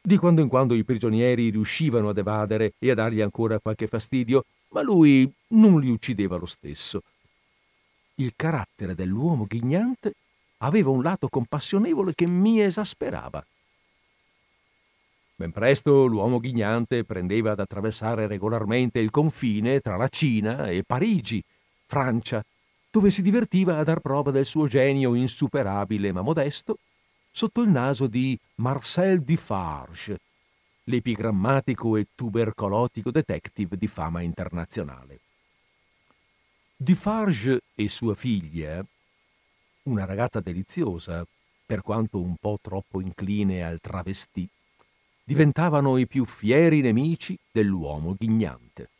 [0.00, 4.44] Di quando in quando i prigionieri riuscivano ad evadere e a dargli ancora qualche fastidio,
[4.70, 7.02] ma lui non li uccideva lo stesso.
[8.16, 10.14] Il carattere dell'uomo ghignante
[10.58, 13.44] aveva un lato compassionevole che mi esasperava.
[15.36, 21.42] Ben presto l'uomo ghignante prendeva ad attraversare regolarmente il confine tra la Cina e Parigi,
[21.86, 22.44] Francia,
[22.92, 26.76] dove si divertiva a dar prova del suo genio insuperabile ma modesto,
[27.30, 30.20] sotto il naso di Marcel Dufarge,
[30.84, 35.20] l'epigrammatico e tubercolotico detective di fama internazionale.
[36.76, 38.84] Dufarge e sua figlia,
[39.84, 41.26] una ragazza deliziosa,
[41.64, 44.46] per quanto un po' troppo incline al travestì,
[45.24, 48.90] diventavano i più fieri nemici dell'uomo ghignante.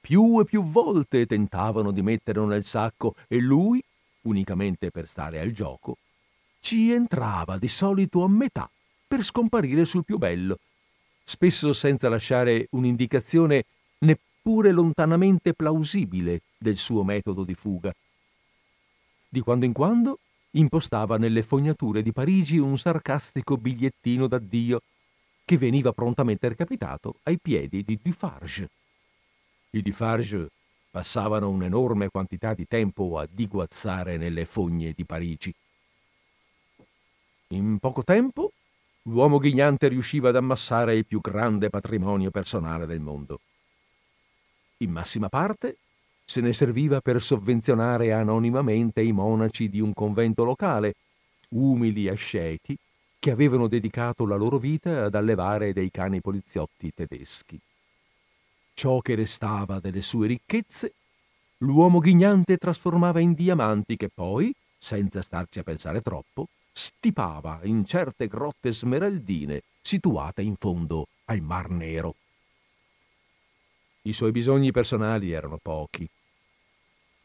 [0.00, 3.82] Più e più volte tentavano di metterlo nel sacco e lui,
[4.22, 5.98] unicamente per stare al gioco,
[6.60, 8.68] ci entrava di solito a metà
[9.06, 10.58] per scomparire sul più bello,
[11.24, 13.64] spesso senza lasciare un'indicazione
[13.98, 17.94] neppure lontanamente plausibile del suo metodo di fuga.
[19.28, 20.18] Di quando in quando
[20.52, 24.82] impostava nelle fognature di Parigi un sarcastico bigliettino d'addio
[25.44, 28.68] che veniva prontamente recapitato ai piedi di Dufarge.
[29.72, 30.48] I Dufarge
[30.90, 35.54] passavano un'enorme quantità di tempo a diguazzare nelle fogne di Parigi.
[37.48, 38.52] In poco tempo
[39.02, 43.40] l'uomo ghignante riusciva ad ammassare il più grande patrimonio personale del mondo.
[44.78, 45.76] In massima parte
[46.24, 50.94] se ne serviva per sovvenzionare anonimamente i monaci di un convento locale,
[51.50, 52.76] umili asceti
[53.18, 57.60] che avevano dedicato la loro vita ad allevare dei cani poliziotti tedeschi.
[58.80, 60.94] Ciò che restava delle sue ricchezze,
[61.58, 68.26] l'uomo ghignante trasformava in diamanti che poi, senza starci a pensare troppo, stipava in certe
[68.26, 72.14] grotte smeraldine situate in fondo al Mar Nero.
[74.04, 76.08] I suoi bisogni personali erano pochi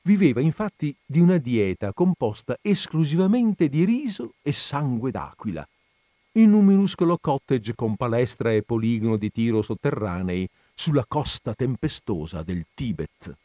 [0.02, 5.66] Viveva infatti di una dieta composta esclusivamente di riso e sangue d'aquila,
[6.34, 12.66] in un minuscolo cottage con palestra e poligono di tiro sotterranei sulla costa tempestosa del
[12.74, 13.36] Tibet.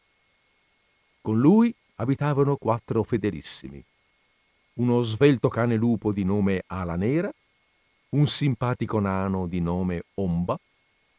[1.21, 3.83] Con lui abitavano quattro fedelissimi.
[4.73, 7.31] Uno svelto cane lupo di nome Ala Nera,
[8.09, 10.59] un simpatico nano di nome Omba,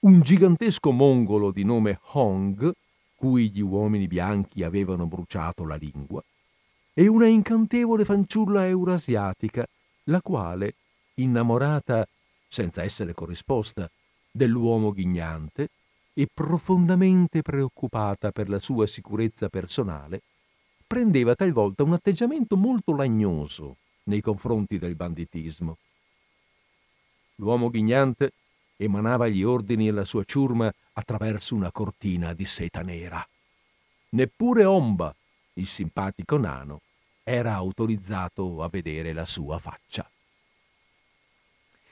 [0.01, 2.72] un gigantesco mongolo di nome Hong,
[3.14, 6.22] cui gli uomini bianchi avevano bruciato la lingua,
[6.92, 9.66] e una incantevole fanciulla eurasiatica,
[10.05, 10.75] la quale,
[11.14, 12.07] innamorata,
[12.48, 13.88] senza essere corrisposta,
[14.31, 15.68] dell'uomo ghignante
[16.14, 20.22] e profondamente preoccupata per la sua sicurezza personale,
[20.87, 25.79] prendeva talvolta un atteggiamento molto lagnoso nei confronti del banditismo.
[27.37, 28.33] L'uomo ghignante
[28.77, 33.27] emanava gli ordini alla sua ciurma attraverso una cortina di seta nera.
[34.11, 35.14] Neppure Omba,
[35.55, 36.81] il simpatico nano,
[37.22, 40.09] era autorizzato a vedere la sua faccia.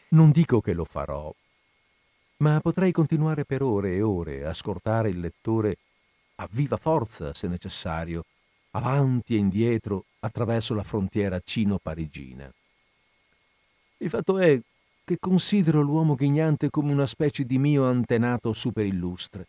[0.09, 1.33] Non dico che lo farò,
[2.40, 5.76] ma potrei continuare per ore e ore a scortare il lettore
[6.37, 8.24] a viva forza, se necessario,
[8.72, 12.50] avanti e indietro attraverso la frontiera cino-parigina.
[13.98, 14.59] Il fatto è
[15.05, 19.46] che considero l'uomo ghignante come una specie di mio antenato superillustre,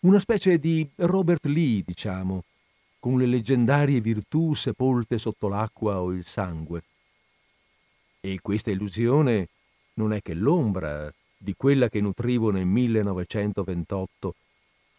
[0.00, 2.44] una specie di Robert Lee, diciamo,
[2.98, 6.82] con le leggendarie virtù sepolte sotto l'acqua o il sangue.
[8.20, 9.48] E questa illusione
[9.94, 11.12] non è che l'ombra
[11.44, 14.34] di quella che nutrivo nel 1928,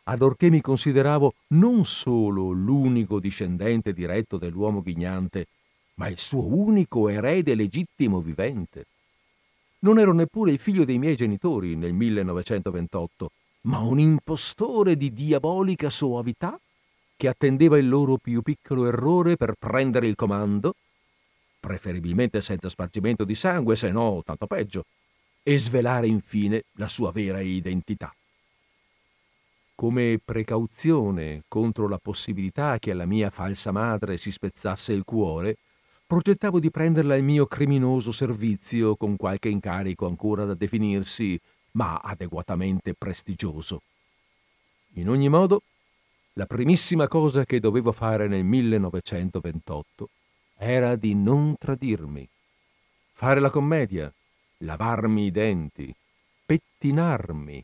[0.04, 5.48] adorché mi consideravo non solo l'unico discendente diretto dell'uomo ghignante,
[5.96, 8.86] ma il suo unico erede legittimo vivente.
[9.80, 13.32] Non ero neppure il figlio dei miei genitori nel 1928,
[13.62, 16.60] ma un impostore di diabolica soavità
[17.18, 20.76] che attendeva il loro più piccolo errore per prendere il comando,
[21.60, 24.86] preferibilmente senza spargimento di sangue, se no tanto peggio,
[25.48, 28.12] e svelare infine la sua vera identità.
[29.76, 35.58] Come precauzione contro la possibilità che alla mia falsa madre si spezzasse il cuore,
[36.08, 41.40] progettavo di prenderla al mio criminoso servizio con qualche incarico ancora da definirsi,
[41.74, 43.84] ma adeguatamente prestigioso.
[44.94, 45.62] In ogni modo,
[46.34, 50.10] la primissima cosa che dovevo fare nel 1928
[50.58, 52.28] era di non tradirmi,
[53.12, 54.12] fare la commedia,
[54.66, 55.96] lavarmi i denti,
[56.46, 57.64] pettinarmi,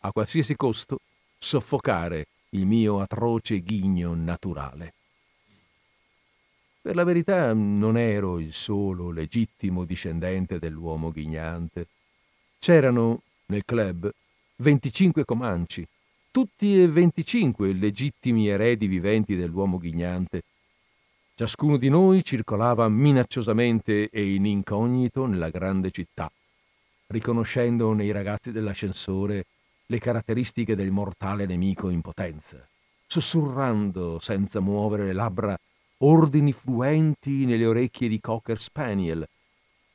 [0.00, 1.00] a qualsiasi costo
[1.38, 4.94] soffocare il mio atroce ghigno naturale.
[6.80, 11.86] Per la verità non ero il solo legittimo discendente dell'uomo ghignante.
[12.58, 14.10] C'erano nel club
[14.56, 15.86] 25 comanci,
[16.30, 20.42] tutti e 25 legittimi eredi viventi dell'uomo ghignante.
[21.34, 26.30] Ciascuno di noi circolava minacciosamente e in incognito nella grande città,
[27.08, 29.46] riconoscendo nei ragazzi dell'ascensore
[29.86, 32.66] le caratteristiche del mortale nemico in potenza,
[33.06, 35.58] sussurrando senza muovere le labbra
[35.98, 39.26] ordini fluenti nelle orecchie di Cocker Spaniel,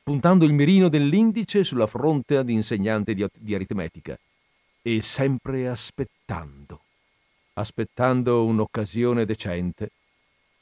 [0.02, 4.18] puntando il mirino dell'indice sulla fronte ad insegnante di, di aritmetica
[4.82, 6.80] e sempre aspettando,
[7.54, 9.90] aspettando un'occasione decente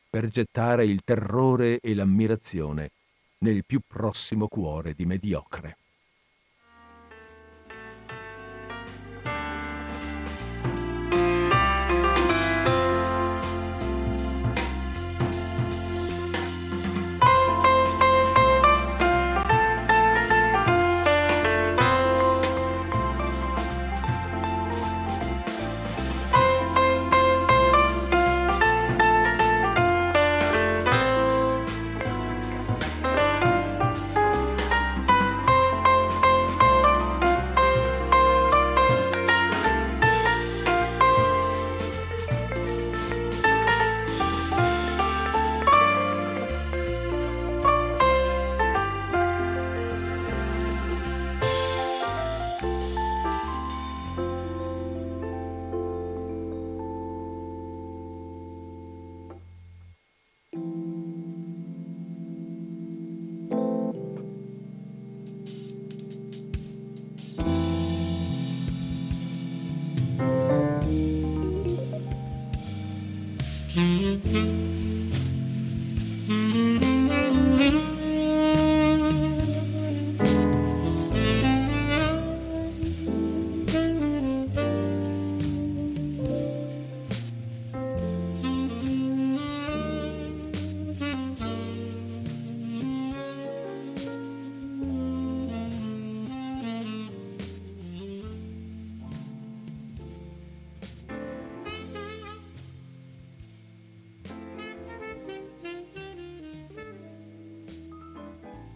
[0.09, 2.91] per gettare il terrore e l'ammirazione
[3.39, 5.79] nel più prossimo cuore di mediocre.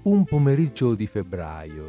[0.07, 1.89] Un pomeriggio di febbraio,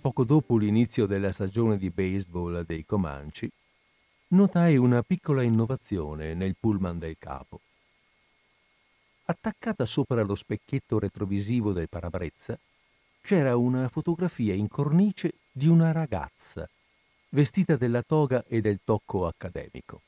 [0.00, 3.46] poco dopo l'inizio della stagione di baseball dei Comanci,
[4.28, 7.60] notai una piccola innovazione nel pullman del capo.
[9.26, 12.58] Attaccata sopra lo specchietto retrovisivo del parabrezza
[13.20, 16.66] c'era una fotografia in cornice di una ragazza,
[17.32, 20.00] vestita della toga e del tocco accademico.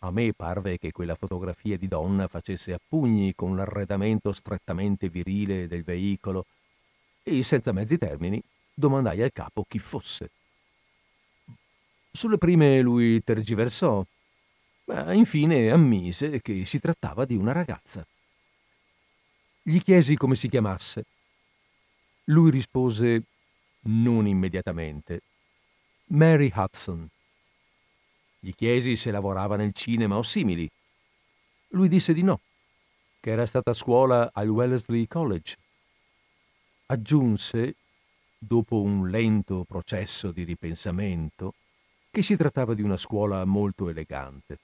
[0.00, 5.66] A me parve che quella fotografia di donna facesse a pugni con l'arredamento strettamente virile
[5.66, 6.46] del veicolo
[7.22, 8.40] e senza mezzi termini
[8.72, 10.30] domandai al capo chi fosse.
[12.12, 14.04] Sulle prime lui tergiversò,
[14.84, 18.06] ma infine ammise che si trattava di una ragazza.
[19.62, 21.04] Gli chiesi come si chiamasse.
[22.24, 23.22] Lui rispose
[23.82, 25.22] non immediatamente.
[26.06, 27.08] Mary Hudson.
[28.40, 30.70] Gli chiesi se lavorava nel cinema o simili.
[31.68, 32.40] Lui disse di no,
[33.20, 35.56] che era stata a scuola al Wellesley College.
[36.86, 37.74] Aggiunse,
[38.38, 41.54] dopo un lento processo di ripensamento,
[42.10, 44.58] che si trattava di una scuola molto elegante.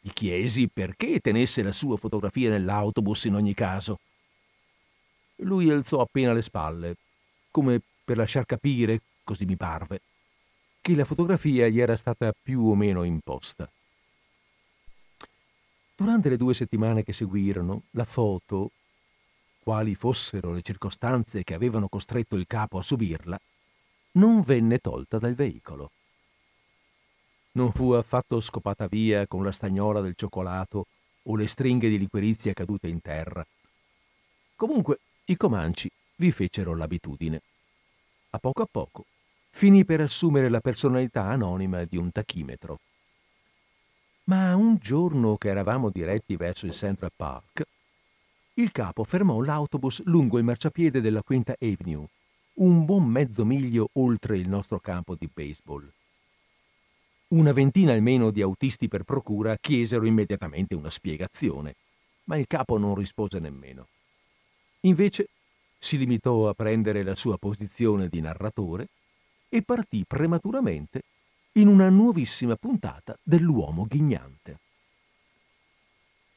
[0.00, 4.00] Gli chiesi perché tenesse la sua fotografia nell'autobus in ogni caso.
[5.36, 6.96] Lui alzò appena le spalle,
[7.50, 10.00] come per lasciar capire, così mi parve,
[10.88, 13.70] che la fotografia gli era stata più o meno imposta.
[15.94, 18.70] Durante le due settimane che seguirono, la foto,
[19.62, 23.38] quali fossero le circostanze che avevano costretto il capo a subirla,
[24.12, 25.90] non venne tolta dal veicolo.
[27.52, 30.86] Non fu affatto scopata via con la stagnola del cioccolato
[31.24, 33.46] o le stringhe di liquirizia cadute in terra.
[34.56, 37.42] Comunque i comanci vi fecero l'abitudine.
[38.30, 39.04] A poco a poco
[39.50, 42.78] finì per assumere la personalità anonima di un tachimetro.
[44.24, 47.64] Ma un giorno che eravamo diretti verso il Central Park,
[48.54, 52.08] il capo fermò l'autobus lungo il marciapiede della Quinta Avenue,
[52.54, 55.88] un buon mezzo miglio oltre il nostro campo di baseball.
[57.28, 61.76] Una ventina almeno di autisti per procura chiesero immediatamente una spiegazione,
[62.24, 63.86] ma il capo non rispose nemmeno.
[64.80, 65.28] Invece
[65.78, 68.88] si limitò a prendere la sua posizione di narratore
[69.48, 71.02] e partì prematuramente
[71.52, 74.58] in una nuovissima puntata dell'uomo ghignante.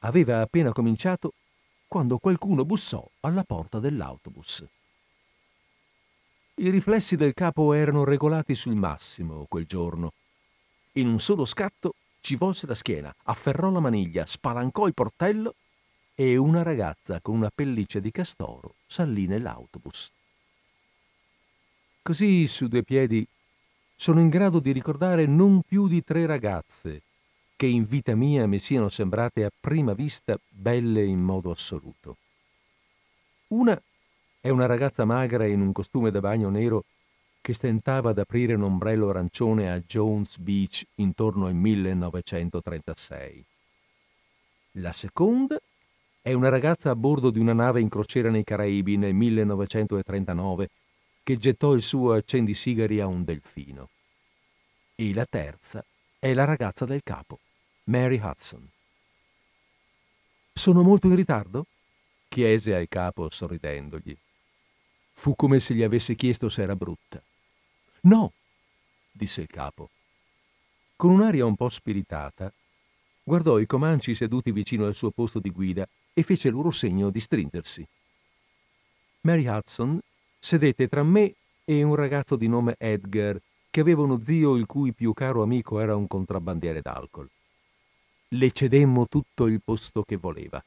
[0.00, 1.34] Aveva appena cominciato
[1.86, 4.64] quando qualcuno bussò alla porta dell'autobus.
[6.54, 10.12] I riflessi del capo erano regolati sul massimo quel giorno.
[10.92, 15.54] In un solo scatto ci volse la schiena, afferrò la maniglia, spalancò il portello
[16.14, 20.10] e una ragazza con una pelliccia di castoro salì nell'autobus.
[22.04, 23.24] Così su due piedi
[23.94, 27.02] sono in grado di ricordare non più di tre ragazze
[27.54, 32.16] che in vita mia mi siano sembrate a prima vista belle in modo assoluto.
[33.50, 33.80] Una
[34.40, 36.86] è una ragazza magra in un costume da bagno nero
[37.40, 43.44] che stentava ad aprire un ombrello arancione a Jones Beach intorno al 1936.
[44.72, 45.56] La seconda
[46.20, 50.68] è una ragazza a bordo di una nave in crociera nei Caraibi nel 1939
[51.22, 53.88] che gettò il suo accendisigari a un delfino.
[54.94, 55.84] E la terza
[56.18, 57.38] è la ragazza del capo,
[57.84, 58.68] Mary Hudson.
[60.52, 61.66] Sono molto in ritardo?
[62.28, 64.16] chiese al capo sorridendogli.
[65.12, 67.22] Fu come se gli avesse chiesto se era brutta.
[68.02, 68.32] No,
[69.10, 69.90] disse il capo.
[70.96, 72.52] Con un'aria un po' spiritata,
[73.22, 77.20] guardò i comanci seduti vicino al suo posto di guida e fece loro segno di
[77.20, 77.86] stringersi.
[79.22, 80.00] Mary Hudson
[80.44, 81.34] sedette tra me
[81.64, 83.40] e un ragazzo di nome Edgar,
[83.70, 87.30] che aveva uno zio il cui più caro amico era un contrabbandiere d'alcol.
[88.28, 90.62] Le cedemmo tutto il posto che voleva.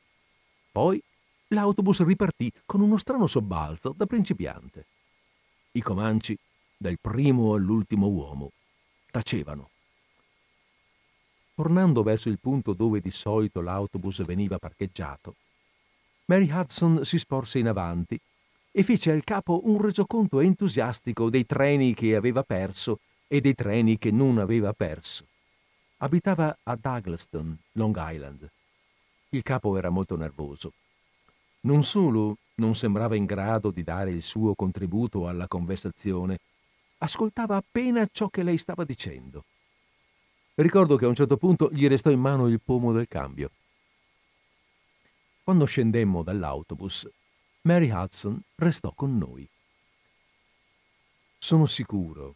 [0.71, 1.01] Poi
[1.49, 4.85] l'autobus ripartì con uno strano sobbalzo da principiante.
[5.73, 6.37] I comanci,
[6.77, 8.51] dal primo all'ultimo uomo,
[9.11, 9.69] tacevano.
[11.53, 15.35] Tornando verso il punto dove di solito l'autobus veniva parcheggiato,
[16.27, 18.17] Mary Hudson si sporse in avanti
[18.77, 23.97] e fece al capo un resoconto entusiastico dei treni che aveva perso e dei treni
[23.97, 25.25] che non aveva perso.
[25.99, 28.51] Abitava a Douglaston, Long Island.
[29.29, 30.73] Il capo era molto nervoso.
[31.61, 36.39] Non solo non sembrava in grado di dare il suo contributo alla conversazione,
[36.97, 39.45] ascoltava appena ciò che lei stava dicendo.
[40.55, 43.51] Ricordo che a un certo punto gli restò in mano il pomo del cambio.
[45.45, 47.07] Quando scendemmo dall'autobus,
[47.65, 49.47] Mary Hudson restò con noi.
[51.39, 52.35] Sono sicuro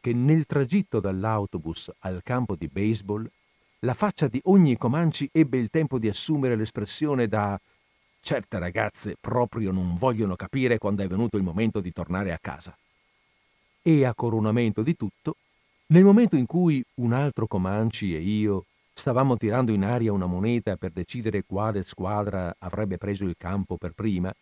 [0.00, 3.28] che nel tragitto dall'autobus al campo di baseball
[3.80, 7.60] la faccia di ogni Comanci ebbe il tempo di assumere l'espressione da
[8.22, 12.74] certe ragazze proprio non vogliono capire quando è venuto il momento di tornare a casa.
[13.82, 15.36] E a coronamento di tutto,
[15.88, 18.64] nel momento in cui un altro Comanci e io
[18.94, 23.92] stavamo tirando in aria una moneta per decidere quale squadra avrebbe preso il campo per
[23.92, 24.32] prima,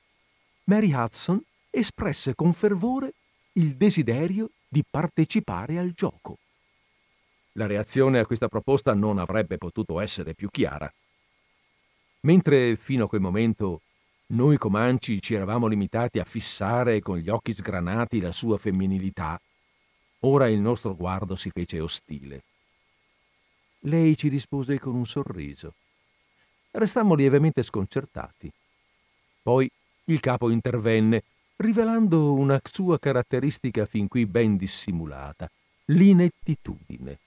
[0.71, 3.15] Mary Hudson espresse con fervore
[3.55, 6.39] il desiderio di partecipare al gioco.
[7.55, 10.89] La reazione a questa proposta non avrebbe potuto essere più chiara.
[12.21, 13.81] Mentre fino a quel momento
[14.29, 19.41] noi comanci ci eravamo limitati a fissare con gli occhi sgranati la sua femminilità,
[20.21, 22.45] ora il nostro guardo si fece ostile.
[23.81, 25.75] Lei ci rispose con un sorriso.
[26.71, 28.49] Restammo lievemente sconcertati.
[29.43, 29.69] Poi
[30.13, 31.23] il capo intervenne,
[31.57, 35.51] rivelando una sua caratteristica fin qui ben dissimulata,
[35.87, 37.19] l'inettitudine.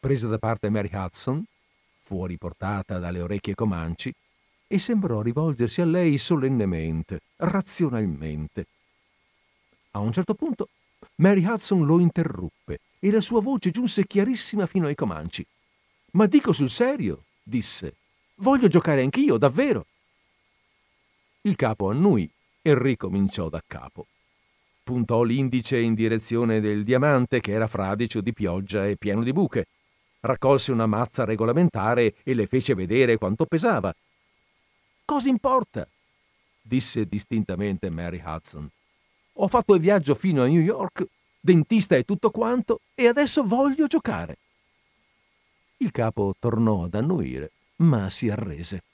[0.00, 1.44] Presa da parte Mary Hudson,
[2.00, 4.12] fuori portata dalle orecchie comanci,
[4.66, 8.66] e sembrò rivolgersi a lei solennemente, razionalmente.
[9.92, 10.68] A un certo punto
[11.16, 15.44] Mary Hudson lo interruppe e la sua voce giunse chiarissima fino ai comanci.
[16.12, 17.96] Ma dico sul serio, disse.
[18.36, 19.86] Voglio giocare anch'io, davvero.
[21.44, 22.30] Il capo annui
[22.62, 24.06] e ricominciò da capo.
[24.84, 29.66] Puntò l'indice in direzione del diamante che era fradicio di pioggia e pieno di buche.
[30.20, 33.92] Raccolse una mazza regolamentare e le fece vedere quanto pesava.
[35.04, 35.88] Cosa importa?
[36.62, 38.68] disse distintamente Mary Hudson.
[39.34, 41.04] Ho fatto il viaggio fino a New York,
[41.40, 44.36] dentista e tutto quanto, e adesso voglio giocare.
[45.78, 48.84] Il capo tornò ad annuire, ma si arrese.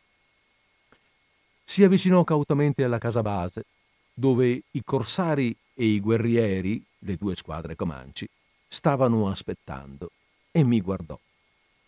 [1.70, 3.66] Si avvicinò cautamente alla casa base,
[4.14, 8.26] dove i corsari e i guerrieri, le due squadre comanci,
[8.66, 10.10] stavano aspettando,
[10.50, 11.20] e mi guardò.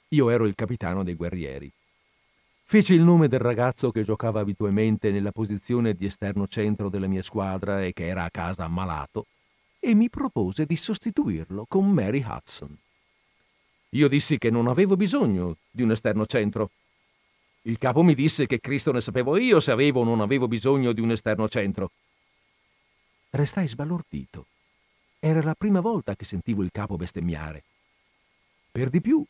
[0.09, 1.72] Io ero il capitano dei guerrieri.
[2.62, 7.22] Fece il nome del ragazzo che giocava abitualmente nella posizione di esterno centro della mia
[7.22, 9.28] squadra e che era a casa ammalato,
[9.78, 12.76] e mi propose di sostituirlo con Mary Hudson.
[13.89, 16.70] Io dissi che non avevo bisogno di un esterno centro.
[17.63, 20.93] Il capo mi disse che Cristo ne sapevo io se avevo o non avevo bisogno
[20.93, 21.91] di un esterno centro.
[23.31, 24.47] Restai sbalordito.
[25.19, 27.63] Era la prima volta che sentivo il capo bestemmiare.
[28.73, 29.23] Per di più,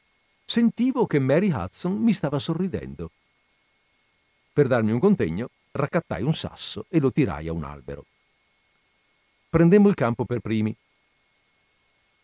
[0.44, 3.10] sentivo che Mary Hudson mi stava sorridendo.
[4.52, 8.04] Per darmi un contegno, raccattai un sasso e lo tirai a un albero.
[9.48, 10.74] Prendemmo il campo per primi.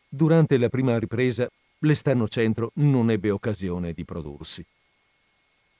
[0.08, 1.50] Durante la prima ripresa
[1.80, 4.64] l'esterno centro non ebbe occasione di prodursi.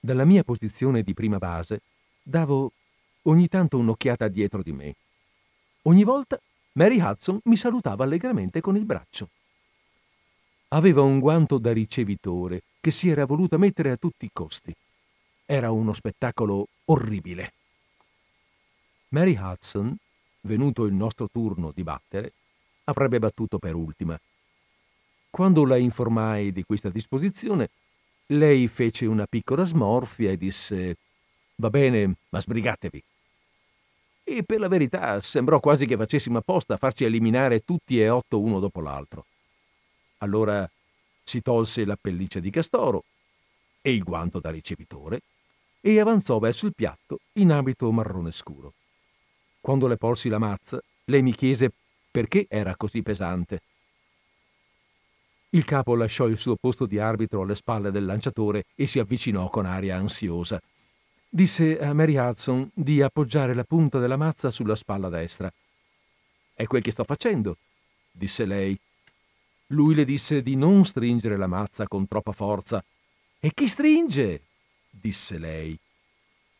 [0.07, 1.81] Dalla mia posizione di prima base
[2.23, 2.71] davo
[3.23, 4.95] ogni tanto un'occhiata dietro di me.
[5.81, 6.39] Ogni volta
[6.75, 9.27] Mary Hudson mi salutava allegramente con il braccio.
[10.69, 14.73] Aveva un guanto da ricevitore che si era voluta mettere a tutti i costi.
[15.45, 17.51] Era uno spettacolo orribile.
[19.09, 19.93] Mary Hudson,
[20.43, 22.31] venuto il nostro turno di battere,
[22.85, 24.17] avrebbe battuto per ultima
[25.37, 27.69] quando la informai di questa disposizione,
[28.27, 30.97] lei fece una piccola smorfia e disse
[31.55, 33.03] Va bene, ma sbrigatevi.
[34.23, 38.39] E per la verità sembrò quasi che facessimo apposta a farci eliminare tutti e otto
[38.39, 39.25] uno dopo l'altro.
[40.19, 40.69] Allora
[41.23, 43.05] si tolse la pelliccia di castoro
[43.81, 45.21] e il guanto da ricevitore
[45.81, 48.73] e avanzò verso il piatto in abito marrone scuro.
[49.59, 51.71] Quando le porsi la mazza, lei mi chiese
[52.11, 53.61] perché era così pesante
[55.57, 59.49] il capo lasciò il suo posto di arbitro alle spalle del lanciatore e si avvicinò
[59.49, 60.61] con aria ansiosa.
[61.27, 65.51] Disse a Mary Hudson di appoggiare la punta della mazza sulla spalla destra.
[66.53, 67.57] È quel che sto facendo,
[68.11, 68.77] disse lei.
[69.67, 72.83] Lui le disse di non stringere la mazza con troppa forza.
[73.39, 74.41] E chi stringe?
[74.91, 75.77] disse lei.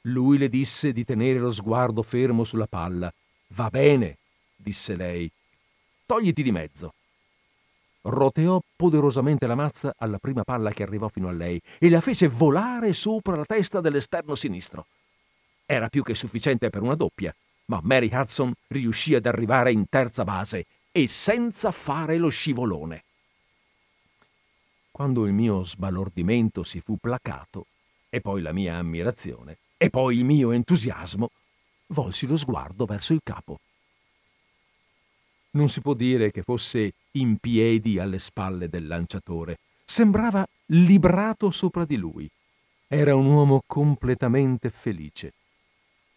[0.01, 3.13] Lui le disse di tenere lo sguardo fermo sulla palla.
[3.49, 4.17] Va bene,
[4.55, 5.31] disse lei.
[6.05, 6.93] Togliti di mezzo
[8.09, 12.27] roteò poderosamente la mazza alla prima palla che arrivò fino a lei e la fece
[12.27, 14.85] volare sopra la testa dell'esterno sinistro.
[15.65, 17.35] Era più che sufficiente per una doppia,
[17.65, 23.03] ma Mary Hudson riuscì ad arrivare in terza base e senza fare lo scivolone.
[24.91, 27.67] Quando il mio sbalordimento si fu placato,
[28.09, 31.29] e poi la mia ammirazione, e poi il mio entusiasmo,
[31.87, 33.59] volsi lo sguardo verso il capo.
[35.57, 39.57] Non si può dire che fosse in piedi alle spalle del lanciatore.
[39.83, 42.29] Sembrava librato sopra di lui.
[42.87, 45.33] Era un uomo completamente felice.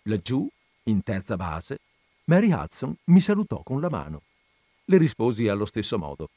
[0.03, 0.47] Laggiù,
[0.84, 1.78] in terza base,
[2.24, 4.20] Mary Hudson mi salutò con la mano.
[4.84, 6.28] Le risposi allo stesso modo.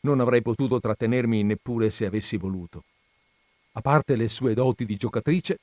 [0.00, 2.82] Non avrei potuto trattenermi neppure se avessi voluto.
[3.74, 5.58] A parte le sue doti di giocatrice,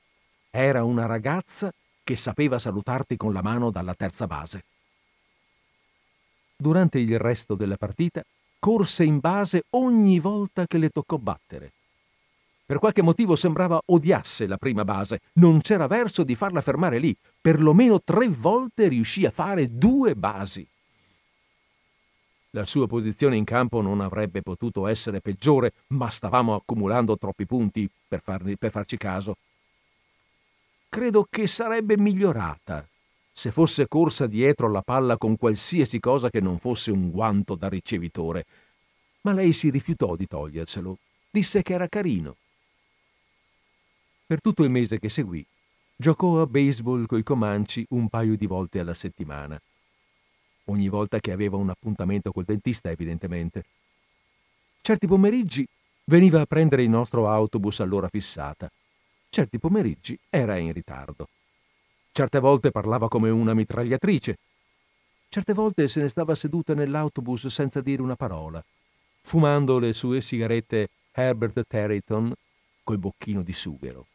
[0.51, 1.70] Era una ragazza
[2.01, 4.64] che sapeva salutarti con la mano dalla terza base.
[6.58, 8.24] Durante il resto della partita
[8.60, 11.74] corse in base ogni volta che le toccò battere.
[12.66, 17.16] Per qualche motivo sembrava odiasse la prima base, non c'era verso di farla fermare lì.
[17.39, 20.66] Perlomeno tre volte riuscì a fare due basi.
[22.51, 27.88] La sua posizione in campo non avrebbe potuto essere peggiore, ma stavamo accumulando troppi punti
[28.08, 29.36] per, farli, per farci caso.
[30.89, 32.88] Credo che sarebbe migliorata
[33.38, 37.67] se fosse corsa dietro alla palla con qualsiasi cosa che non fosse un guanto da
[37.67, 38.45] ricevitore.
[39.23, 40.97] Ma lei si rifiutò di toglierselo.
[41.31, 42.38] Disse che era carino.
[44.25, 45.45] Per tutto il mese che seguì,
[45.97, 49.61] giocò a baseball coi Comanci un paio di volte alla settimana.
[50.67, 53.65] Ogni volta che aveva un appuntamento col dentista, evidentemente.
[54.79, 55.67] Certi pomeriggi
[56.05, 58.71] veniva a prendere il nostro autobus all'ora fissata.
[59.27, 61.27] Certi pomeriggi era in ritardo.
[62.18, 64.38] Certe volte parlava come una mitragliatrice.
[65.28, 68.63] Certe volte se ne stava seduta nell'autobus senza dire una parola,
[69.22, 72.34] fumando le sue sigarette Herbert Terryton
[72.86, 74.07] col bocchino di sughero.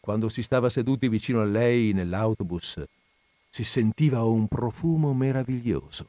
[0.00, 2.82] Quando si stava seduti vicino a lei nell'autobus,
[3.50, 6.06] si sentiva un profumo meraviglioso.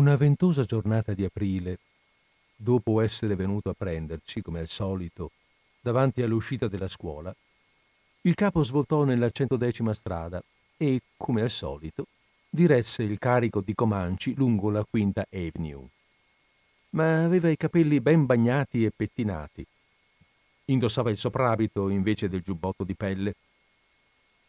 [0.00, 1.78] Una ventosa giornata di aprile,
[2.56, 5.30] dopo essere venuto a prenderci, come al solito,
[5.78, 7.36] davanti all'uscita della scuola,
[8.22, 10.42] il capo svoltò nella centodecima strada
[10.78, 12.06] e, come al solito,
[12.48, 15.86] diresse il carico di Comanci lungo la Quinta Avenue.
[16.92, 19.66] Ma aveva i capelli ben bagnati e pettinati.
[20.64, 23.34] Indossava il soprabito invece del giubbotto di pelle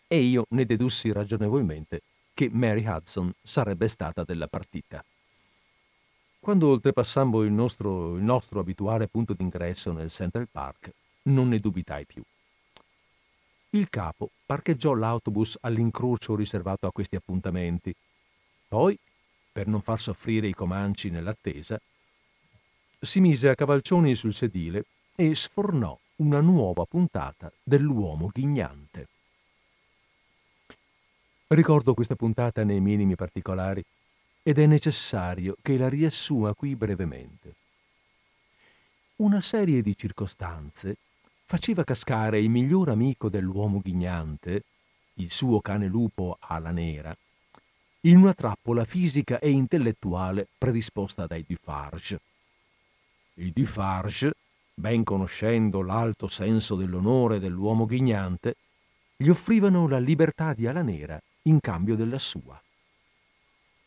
[0.08, 5.04] e io ne dedussi ragionevolmente che Mary Hudson sarebbe stata della partita.
[6.44, 10.92] Quando oltrepassammo il nostro, il nostro abituale punto d'ingresso nel Central Park,
[11.26, 12.24] non ne dubitai più.
[13.70, 17.94] Il capo parcheggiò l'autobus all'incrocio riservato a questi appuntamenti.
[18.68, 18.98] Poi,
[19.52, 21.80] per non far soffrire i comanci nell'attesa,
[23.00, 24.86] si mise a cavalcioni sul sedile
[25.16, 29.08] e sfornò una nuova puntata dell'uomo ghignante.
[31.50, 33.86] Ricordo questa puntata nei minimi particolari
[34.44, 37.56] ed è necessario che la riassuma qui brevemente.
[39.18, 40.98] Una serie di circostanze
[41.46, 44.64] faceva cascare il miglior amico dell'uomo ghignante,
[45.16, 47.16] il suo cane lupo ala nera,
[48.02, 52.20] in una trappola fisica e intellettuale predisposta dai Dufarge.
[53.36, 54.34] I Dufarge,
[54.74, 58.56] ben conoscendo l'alto senso dell'onore dell'uomo ghignante,
[59.16, 62.60] gli offrivano la libertà di ala nera in cambio della sua.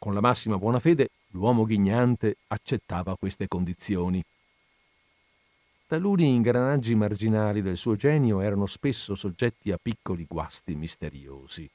[0.04, 4.22] Con la massima buona fede, l'uomo ghignante accettava queste condizioni.
[5.86, 11.66] Taluni ingranaggi marginali del suo genio erano spesso soggetti a piccoli guasti misteriosi.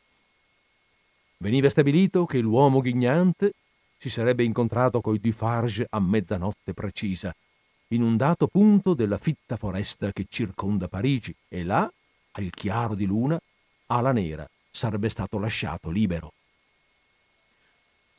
[1.38, 3.54] Veniva stabilito che l'uomo ghignante
[3.98, 7.36] si sarebbe incontrato coi Dufarge a mezzanotte precisa,
[7.88, 11.92] in un dato punto della fitta foresta che circonda Parigi, e là,
[12.34, 13.42] al chiaro di luna,
[13.88, 16.34] Ala Nera sarebbe stato lasciato libero.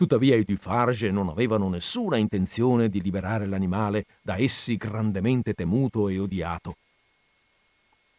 [0.01, 6.19] Tuttavia i Dufarge non avevano nessuna intenzione di liberare l'animale da essi grandemente temuto e
[6.19, 6.77] odiato.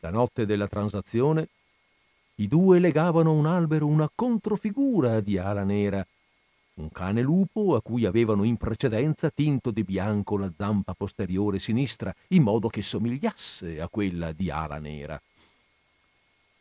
[0.01, 1.47] La notte della transazione
[2.35, 6.05] i due legavano un albero una controfigura di ala nera,
[6.75, 12.13] un cane lupo a cui avevano in precedenza tinto di bianco la zampa posteriore sinistra,
[12.27, 15.19] in modo che somigliasse a quella di ala nera.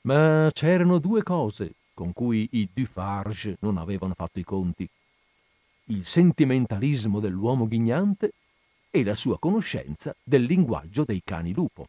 [0.05, 4.89] Ma c'erano due cose con cui i Dufarge non avevano fatto i conti.
[5.91, 8.31] Il sentimentalismo dell'uomo ghignante
[8.91, 11.89] e la sua conoscenza del linguaggio dei cani lupo.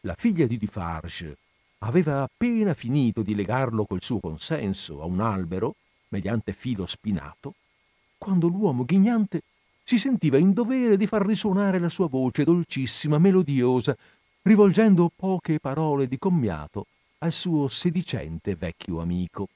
[0.00, 1.36] La figlia di Dufarge
[1.78, 5.76] aveva appena finito di legarlo col suo consenso a un albero,
[6.08, 7.54] mediante filo spinato,
[8.18, 9.42] quando l'uomo ghignante
[9.84, 13.96] si sentiva in dovere di far risuonare la sua voce dolcissima, melodiosa,
[14.42, 16.86] rivolgendo poche parole di commiato
[17.18, 19.48] al suo sedicente vecchio amico.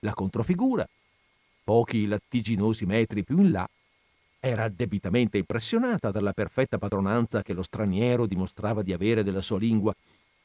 [0.00, 0.86] La controfigura,
[1.68, 3.68] pochi lattiginosi metri più in là,
[4.40, 9.94] era debitamente impressionata dalla perfetta padronanza che lo straniero dimostrava di avere della sua lingua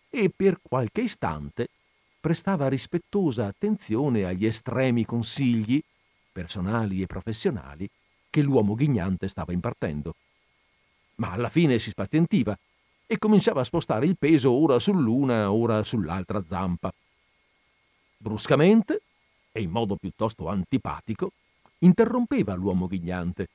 [0.10, 1.70] e per qualche istante
[2.20, 5.82] prestava rispettosa attenzione agli estremi consigli,
[6.30, 7.90] personali e professionali,
[8.30, 10.16] che l'uomo ghignante stava impartendo
[11.16, 12.58] ma alla fine si spazientiva
[13.08, 16.94] e cominciava a spostare il peso ora sull'una, ora sull'altra zampa.
[18.18, 19.04] Bruscamente,
[19.54, 21.32] e in modo piuttosto antipatico,
[21.80, 23.48] interrompeva l'uomo ghignante,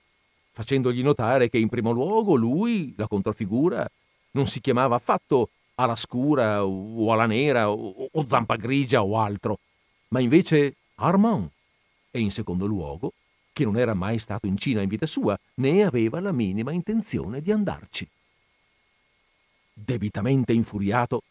[0.52, 3.86] facendogli notare che in primo luogo lui, la controfigura,
[4.30, 9.58] non si chiamava affatto alla scura o alla nera o, o zampa grigia o altro,
[10.08, 11.48] ma invece Armand,
[12.10, 13.12] e in secondo luogo
[13.52, 17.40] che non era mai stato in Cina in vita sua, né aveva la minima intenzione
[17.40, 18.08] di andarci.
[19.72, 21.22] Debitamente infuriato,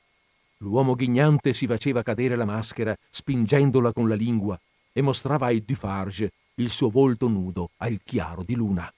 [0.60, 4.60] l'uomo ghignante si faceva cadere la maschera spingendola con la lingua
[4.92, 8.92] e mostrava ai Dufarge il suo volto nudo al chiaro di luna.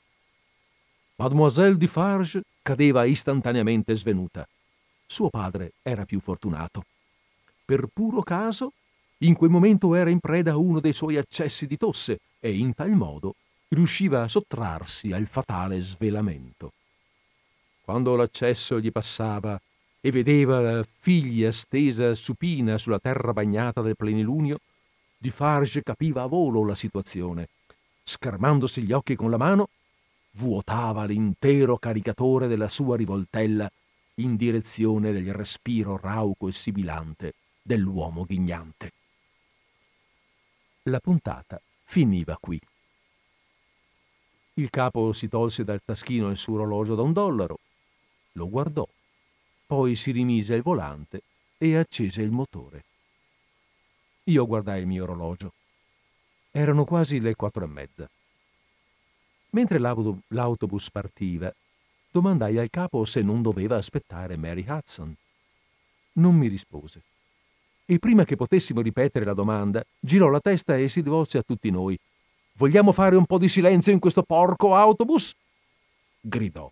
[1.16, 4.48] Mademoiselle Dufarge cadeva istantaneamente svenuta.
[5.06, 6.86] Suo padre era più fortunato.
[7.66, 8.72] Per puro caso,
[9.20, 12.74] in quel momento era in preda a uno dei suoi accessi di tosse e in
[12.74, 13.36] tal modo
[13.68, 16.72] riusciva a sottrarsi al fatale svelamento.
[17.82, 19.60] Quando l'accesso gli passava
[20.02, 24.60] e vedeva la figlia stesa supina sulla terra bagnata del plenilunio,
[25.18, 27.50] Dufarge capiva a volo la situazione.
[28.04, 29.68] Schermandosi gli occhi con la mano,
[30.32, 33.70] vuotava l'intero caricatore della sua rivoltella
[34.16, 38.92] in direzione del respiro rauco e sibilante dell'uomo ghignante.
[40.84, 42.60] La puntata finiva qui.
[44.54, 47.60] Il capo si tolse dal taschino il suo orologio da un dollaro,
[48.34, 48.88] lo guardò,
[49.70, 51.22] poi si rimise al volante
[51.60, 52.86] e accese il motore.
[54.24, 55.54] Io guardai il mio orologio.
[56.50, 58.10] Erano quasi le quattro e mezza.
[59.52, 61.54] Mentre l'autobus partiva,
[62.10, 65.16] domandai al capo se non doveva aspettare Mary Hudson.
[66.14, 67.04] Non mi rispose
[67.86, 71.70] e prima che potessimo ripetere la domanda, girò la testa e si rivolse a tutti
[71.70, 71.96] noi.
[72.54, 75.32] Vogliamo fare un po' di silenzio in questo porco autobus?
[76.22, 76.72] gridò.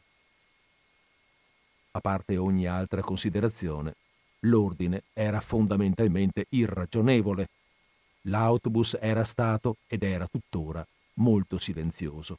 [1.97, 3.95] A parte ogni altra considerazione,
[4.41, 7.47] l'ordine era fondamentalmente irragionevole.
[8.27, 10.85] L'autobus era stato ed era tuttora
[11.15, 12.37] molto silenzioso.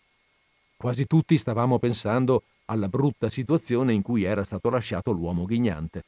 [0.77, 6.05] Quasi tutti stavamo pensando alla brutta situazione in cui era stato lasciato l'uomo ghignante.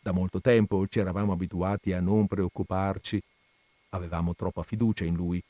[0.00, 3.20] Da molto tempo ci eravamo abituati a non preoccuparci,
[3.90, 5.44] avevamo troppa fiducia in lui,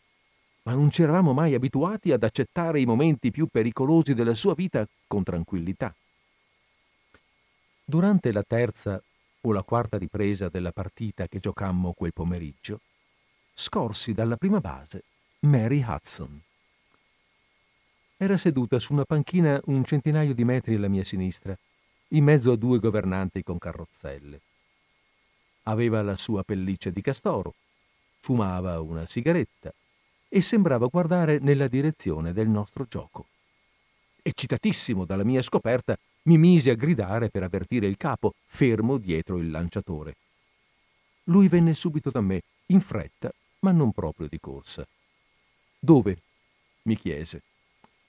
[0.64, 4.84] ma non ci eravamo mai abituati ad accettare i momenti più pericolosi della sua vita
[5.06, 5.94] con tranquillità.
[7.90, 9.02] Durante la terza
[9.40, 12.82] o la quarta ripresa della partita che giocammo quel pomeriggio,
[13.52, 15.02] scorsi dalla prima base
[15.40, 16.40] Mary Hudson.
[18.16, 21.58] Era seduta su una panchina un centinaio di metri alla mia sinistra
[22.10, 24.40] in mezzo a due governanti con carrozzelle.
[25.64, 27.54] Aveva la sua pelliccia di castoro,
[28.20, 29.74] fumava una sigaretta
[30.28, 33.26] e sembrava guardare nella direzione del nostro gioco.
[34.22, 39.50] Eccitatissimo dalla mia scoperta, mi misi a gridare per avvertire il capo, fermo dietro il
[39.50, 40.16] lanciatore.
[41.24, 44.86] Lui venne subito da me, in fretta, ma non proprio di corsa.
[45.78, 46.22] Dove?
[46.82, 47.42] mi chiese.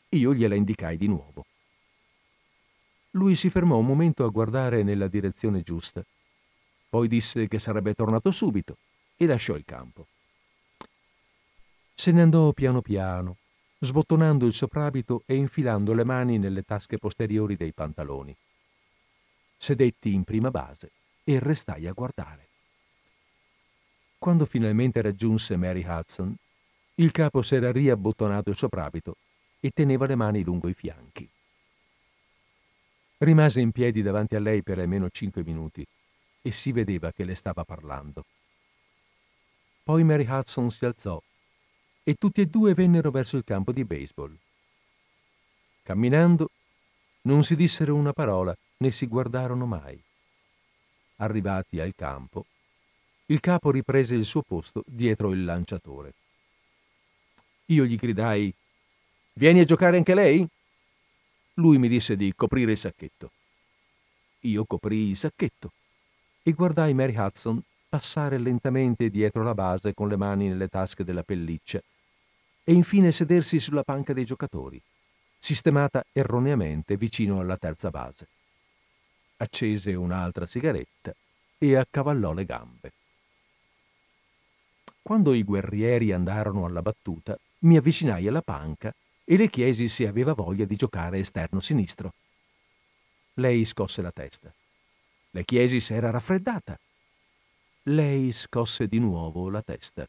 [0.09, 1.45] Io gliela indicai di nuovo.
[3.11, 6.03] Lui si fermò un momento a guardare nella direzione giusta.
[6.89, 8.77] Poi disse che sarebbe tornato subito
[9.17, 10.07] e lasciò il campo.
[11.93, 13.37] Se ne andò piano piano,
[13.83, 18.35] sbottonando il soprabito e infilando le mani nelle tasche posteriori dei pantaloni.
[19.57, 20.91] Sedetti in prima base
[21.23, 22.47] e restai a guardare.
[24.19, 26.35] Quando finalmente raggiunse Mary Hudson,
[26.95, 29.15] il capo s'era riabbottonato il soprabito
[29.59, 31.27] e teneva le mani lungo i fianchi.
[33.17, 35.85] Rimase in piedi davanti a lei per almeno cinque minuti
[36.43, 38.25] e si vedeva che le stava parlando.
[39.83, 41.21] Poi Mary Hudson si alzò
[42.03, 44.35] e tutti e due vennero verso il campo di baseball.
[45.83, 46.49] Camminando,
[47.23, 50.01] non si dissero una parola né si guardarono mai.
[51.17, 52.45] Arrivati al campo,
[53.27, 56.13] il capo riprese il suo posto dietro il lanciatore.
[57.67, 58.53] Io gli gridai
[59.33, 60.45] Vieni a giocare anche lei?
[61.55, 63.31] Lui mi disse di coprire il sacchetto.
[64.41, 65.71] Io coprii il sacchetto
[66.43, 71.23] e guardai Mary Hudson passare lentamente dietro la base con le mani nelle tasche della
[71.23, 71.81] pelliccia
[72.63, 74.81] e infine sedersi sulla panca dei giocatori,
[75.39, 78.27] sistemata erroneamente vicino alla terza base.
[79.37, 81.13] Accese un'altra sigaretta
[81.57, 82.91] e accavallò le gambe.
[85.01, 88.93] Quando i guerrieri andarono alla battuta, mi avvicinai alla panca
[89.23, 92.13] e le chiesi se aveva voglia di giocare esterno sinistro.
[93.35, 94.53] Lei scosse la testa.
[95.31, 96.79] Le chiesi se era raffreddata.
[97.83, 100.07] Lei scosse di nuovo la testa.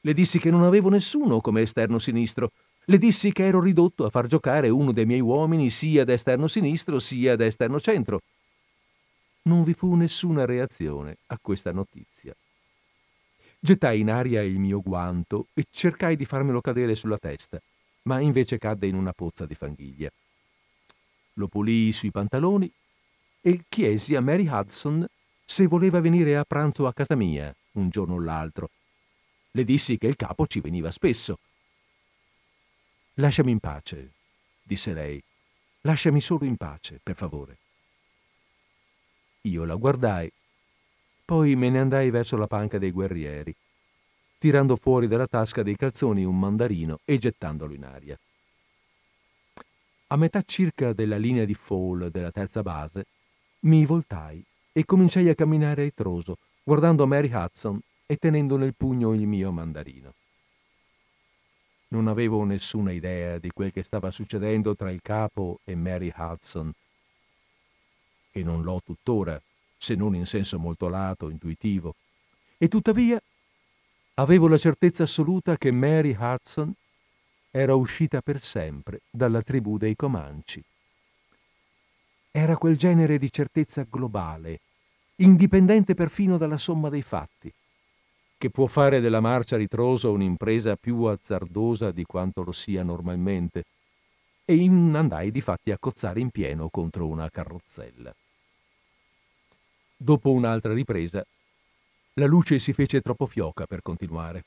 [0.00, 2.52] Le dissi che non avevo nessuno come esterno sinistro.
[2.84, 6.48] Le dissi che ero ridotto a far giocare uno dei miei uomini sia da esterno
[6.48, 8.22] sinistro sia da esterno centro.
[9.42, 12.34] Non vi fu nessuna reazione a questa notizia.
[13.58, 17.60] Gettai in aria il mio guanto e cercai di farmelo cadere sulla testa
[18.02, 20.10] ma invece cadde in una pozza di fanghiglia.
[21.34, 22.70] Lo pulii sui pantaloni
[23.40, 25.06] e chiesi a Mary Hudson
[25.44, 28.70] se voleva venire a pranzo a casa mia un giorno o l'altro.
[29.52, 31.38] Le dissi che il capo ci veniva spesso.
[33.14, 34.12] Lasciami in pace,
[34.62, 35.22] disse lei.
[35.82, 37.58] Lasciami solo in pace, per favore.
[39.42, 40.30] Io la guardai,
[41.24, 43.54] poi me ne andai verso la panca dei guerrieri
[44.40, 48.18] tirando fuori dalla tasca dei calzoni un mandarino e gettandolo in aria.
[50.06, 53.04] A metà circa della linea di fall della terza base,
[53.60, 54.42] mi voltai
[54.72, 57.78] e cominciai a camminare ritroso, guardando Mary Hudson
[58.10, 60.14] e tenendo nel pugno il mio mandarino.
[61.90, 66.72] Non avevo nessuna idea di quel che stava succedendo tra il capo e Mary Hudson,
[68.32, 69.40] e non l'ho tuttora,
[69.78, 71.94] se non in senso molto lato, intuitivo,
[72.58, 73.22] e tuttavia
[74.14, 76.74] avevo la certezza assoluta che Mary Hudson
[77.52, 80.60] era uscita per sempre dalla tribù dei Comanci.
[82.32, 84.58] Era quel genere di certezza globale,
[85.18, 87.52] indipendente perfino dalla somma dei fatti,
[88.40, 93.64] che può fare della marcia a ritroso un'impresa più azzardosa di quanto lo sia normalmente,
[94.46, 98.10] e in andai di fatti a cozzare in pieno contro una carrozzella.
[99.94, 101.22] Dopo un'altra ripresa
[102.14, 104.44] la luce si fece troppo fioca per continuare.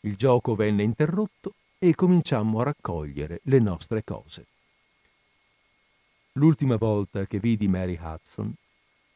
[0.00, 4.46] Il gioco venne interrotto e cominciammo a raccogliere le nostre cose.
[6.36, 8.50] L'ultima volta che vidi Mary Hudson,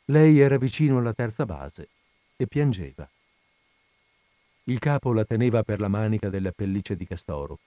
[0.04, 1.88] lei era vicino alla terza base
[2.36, 3.09] e piangeva.
[4.68, 7.60] Il capo la teneva per la manica della pelliccia di castoro,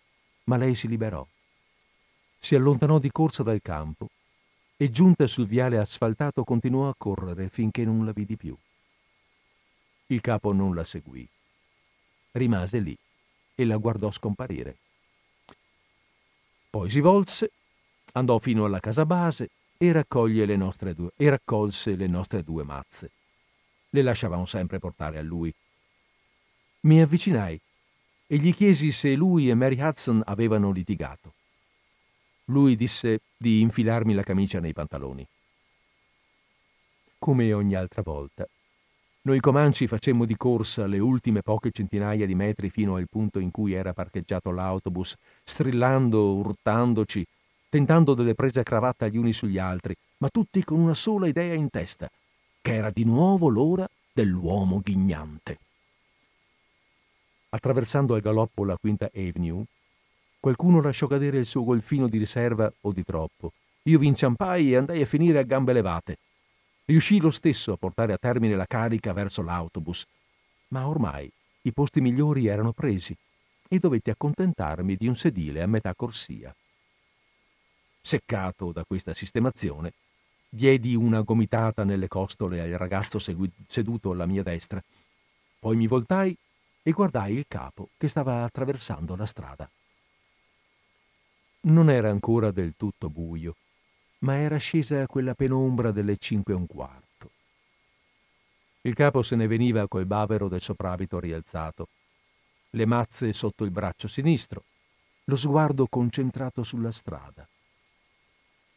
[0.46, 1.26] ma lei si liberò.
[2.38, 4.10] Si allontanò di corsa dal campo
[4.76, 8.56] e giunta sul viale asfaltato continuò a correre finché non la vidi più.
[10.08, 11.26] Il capo non la seguì.
[12.32, 12.98] Rimase lì
[13.56, 14.78] e la guardò scomparire.
[16.70, 17.52] Poi si volse,
[18.14, 23.12] andò fino alla casa base e, le due, e raccolse le nostre due mazze.
[23.90, 25.54] Le lasciavamo sempre portare a lui.
[26.82, 27.60] Mi avvicinai
[28.26, 31.34] e gli chiesi se lui e Mary Hudson avevano litigato.
[32.46, 35.28] Lui disse di infilarmi la camicia nei pantaloni.
[37.18, 38.48] Come ogni altra volta,
[39.24, 43.52] noi comanci facemmo di corsa le ultime poche centinaia di metri fino al punto in
[43.52, 47.26] cui era parcheggiato l'autobus, strillando, urtandoci,
[47.68, 51.54] tentando delle prese a cravatta gli uni sugli altri, ma tutti con una sola idea
[51.54, 52.10] in testa,
[52.62, 55.58] che era di nuovo l'ora dell'uomo ghignante.
[57.50, 59.66] Attraversando al galoppo la Quinta Avenue,
[60.40, 63.52] Qualcuno lasciò cadere il suo golfino di riserva o di troppo.
[63.84, 66.18] Io vi inciampai e andai a finire a gambe levate.
[66.86, 70.08] Riuscii lo stesso a portare a termine la carica verso l'autobus,
[70.70, 71.30] ma ormai
[71.64, 73.16] i posti migliori erano presi
[73.68, 76.56] e dovetti accontentarmi di un sedile a metà corsia.
[78.02, 79.92] Seccato da questa sistemazione,
[80.48, 84.82] diedi una gomitata nelle costole al ragazzo segui- seduto alla mia destra.
[85.60, 86.36] Poi mi voltai
[86.82, 89.70] e guardai il capo che stava attraversando la strada.
[91.62, 93.56] Non era ancora del tutto buio,
[94.20, 97.32] ma era scesa quella penombra delle cinque e un quarto.
[98.82, 101.90] Il capo se ne veniva col bavero del soprabito rialzato,
[102.72, 104.64] le mazze sotto il braccio sinistro,
[105.26, 107.48] lo sguardo concentrato sulla strada.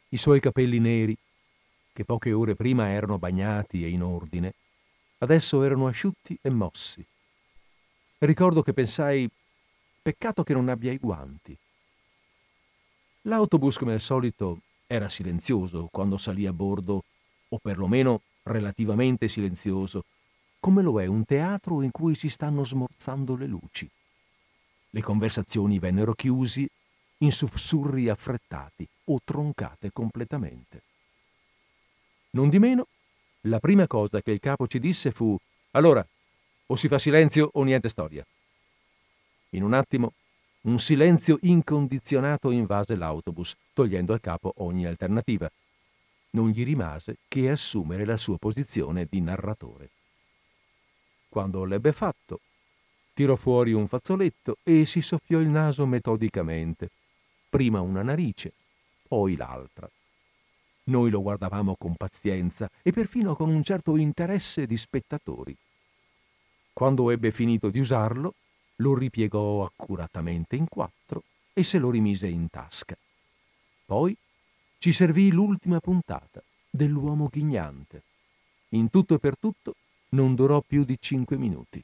[0.09, 1.17] I suoi capelli neri,
[1.93, 4.53] che poche ore prima erano bagnati e in ordine,
[5.19, 7.05] adesso erano asciutti e mossi.
[8.23, 9.29] Ricordo che pensai,
[10.01, 11.57] peccato che non abbia i guanti.
[13.23, 17.03] L'autobus, come al solito, era silenzioso quando salì a bordo,
[17.49, 20.05] o perlomeno relativamente silenzioso,
[20.61, 23.89] come lo è un teatro in cui si stanno smorzando le luci.
[24.91, 26.65] Le conversazioni vennero chiusi
[27.17, 30.81] in sussurri affrettati o troncate completamente.
[32.29, 32.87] Non di meno,
[33.41, 35.37] la prima cosa che il capo ci disse fu
[35.71, 36.05] allora,
[36.73, 38.25] o si fa silenzio o niente storia.
[39.49, 40.13] In un attimo
[40.61, 45.51] un silenzio incondizionato invase l'autobus, togliendo al capo ogni alternativa.
[46.31, 49.89] Non gli rimase che assumere la sua posizione di narratore.
[51.29, 52.39] Quando l'ebbe fatto,
[53.13, 56.89] tirò fuori un fazzoletto e si soffiò il naso metodicamente,
[57.49, 58.51] prima una narice,
[59.07, 59.87] poi l'altra.
[60.85, 65.55] Noi lo guardavamo con pazienza e perfino con un certo interesse di spettatori.
[66.73, 68.33] Quando ebbe finito di usarlo,
[68.77, 72.97] lo ripiegò accuratamente in quattro e se lo rimise in tasca.
[73.85, 74.17] Poi
[74.79, 78.01] ci servì l'ultima puntata dell'uomo ghignante.
[78.69, 79.75] In tutto e per tutto
[80.09, 81.81] non durò più di cinque minuti.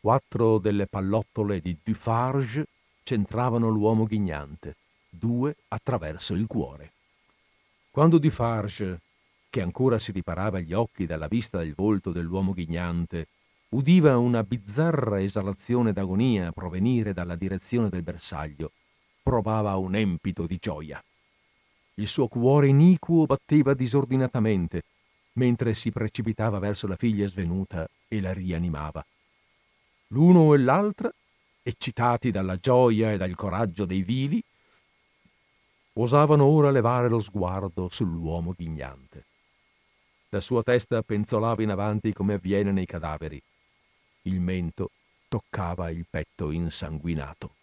[0.00, 2.66] Quattro delle pallottole di Dufarge
[3.02, 4.76] centravano l'uomo ghignante,
[5.08, 6.92] due attraverso il cuore.
[7.90, 9.00] Quando Dufarge,
[9.50, 13.26] che ancora si riparava gli occhi dalla vista del volto dell'uomo ghignante,
[13.70, 18.70] udiva una bizzarra esalazione d'agonia provenire dalla direzione del bersaglio,
[19.22, 21.02] provava un empito di gioia.
[21.94, 24.84] Il suo cuore iniquo batteva disordinatamente,
[25.34, 29.04] mentre si precipitava verso la figlia svenuta e la rianimava.
[30.08, 31.12] L'uno e l'altra,
[31.62, 34.42] eccitati dalla gioia e dal coraggio dei vivi,
[35.94, 39.24] osavano ora levare lo sguardo sull'uomo ghignante.
[40.32, 43.42] La sua testa penzolava in avanti come avviene nei cadaveri,
[44.22, 44.90] il mento
[45.28, 47.54] toccava il petto insanguinato.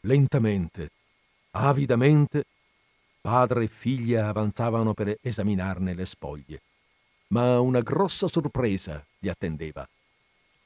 [0.00, 0.90] Lentamente,
[1.50, 2.46] avidamente,
[3.20, 6.62] padre e figlia avanzavano per esaminarne le spoglie.
[7.28, 9.86] Ma una grossa sorpresa li attendeva.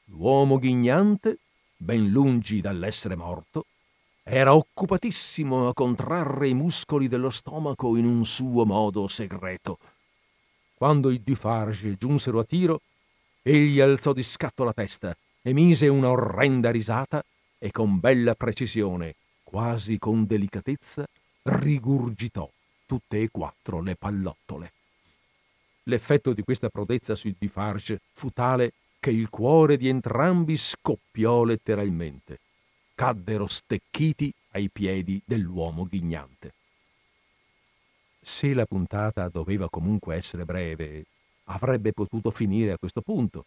[0.04, 1.38] L'uomo ghignante,
[1.76, 3.66] ben lungi dall'essere morto,
[4.22, 9.78] era occupatissimo a contrarre i muscoli dello stomaco in un suo modo segreto.
[10.82, 12.80] Quando i Dufarge giunsero a tiro,
[13.40, 17.24] Egli alzò di scatto la testa, emise una orrenda risata
[17.56, 19.14] e con bella precisione,
[19.44, 21.06] quasi con delicatezza,
[21.44, 22.50] rigurgitò
[22.84, 24.72] tutte e quattro le pallottole.
[25.84, 32.40] L'effetto di questa prodezza su Dufarge fu tale che il cuore di entrambi scoppiò letteralmente.
[32.96, 36.54] Caddero stecchiti ai piedi dell'uomo ghignante.
[38.24, 41.06] Se la puntata doveva comunque essere breve,
[41.46, 43.46] avrebbe potuto finire a questo punto.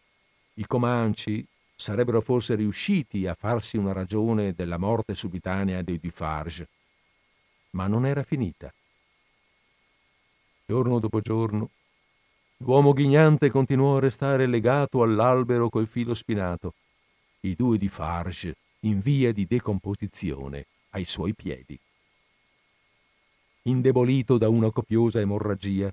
[0.55, 6.67] I Comanci sarebbero forse riusciti a farsi una ragione della morte subitanea dei Dufarge,
[7.71, 8.73] ma non era finita.
[10.65, 11.69] Giorno dopo giorno,
[12.57, 16.73] l'uomo ghignante continuò a restare legato all'albero col filo spinato,
[17.41, 21.79] i due Dufarge in via di decomposizione ai suoi piedi.
[23.67, 25.91] Indebolito da una copiosa emorragia,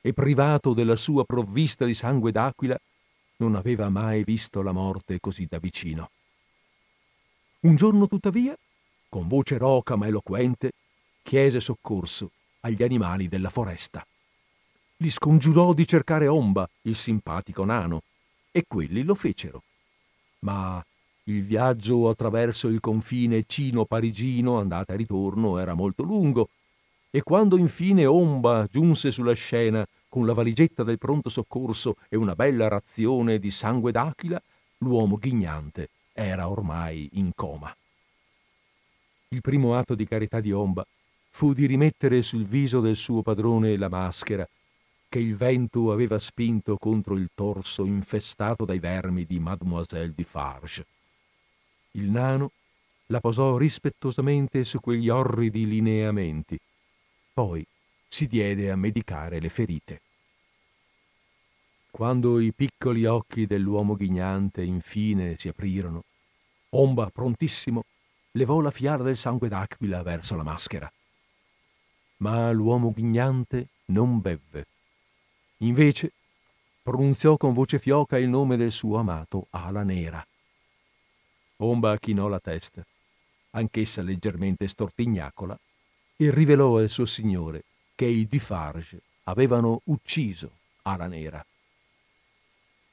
[0.00, 2.80] e privato della sua provvista di sangue d'aquila,
[3.36, 6.10] non aveva mai visto la morte così da vicino.
[7.60, 8.56] Un giorno, tuttavia,
[9.10, 10.72] con voce roca ma eloquente,
[11.22, 14.06] chiese soccorso agli animali della foresta.
[14.96, 18.02] Li scongiurò di cercare Omba, il simpatico nano,
[18.50, 19.62] e quelli lo fecero.
[20.40, 20.82] Ma
[21.24, 26.48] il viaggio attraverso il confine cino-parigino, andata e ritorno, era molto lungo
[27.10, 32.34] e quando infine Omba giunse sulla scena con la valigetta del pronto soccorso e una
[32.34, 34.40] bella razione di sangue d'aquila,
[34.78, 37.74] l'uomo ghignante era ormai in coma.
[39.28, 40.84] Il primo atto di carità di Omba
[41.30, 44.46] fu di rimettere sul viso del suo padrone la maschera
[45.08, 50.86] che il vento aveva spinto contro il torso infestato dai vermi di Mademoiselle Dufarge.
[51.92, 52.52] Il nano
[53.06, 56.58] la posò rispettosamente su quegli orridi lineamenti,
[57.40, 57.66] poi
[58.06, 60.02] si diede a medicare le ferite.
[61.90, 66.04] Quando i piccoli occhi dell'uomo ghignante infine si aprirono,
[66.72, 67.82] Omba, prontissimo,
[68.32, 70.92] levò la fiala del sangue d'aquila verso la maschera.
[72.18, 74.66] Ma l'uomo ghignante non bevve.
[75.58, 76.12] Invece
[76.82, 80.24] pronunziò con voce fioca il nome del suo amato ala nera.
[81.56, 82.84] Omba chinò la testa,
[83.52, 85.58] anch'essa leggermente stortignacola,
[86.22, 87.64] e rivelò al suo signore
[87.94, 90.50] che i Dufarge avevano ucciso
[90.82, 91.42] ala nera.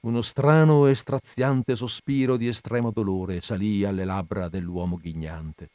[0.01, 5.69] Uno strano e straziante sospiro di estremo dolore salì alle labbra dell'uomo ghignante.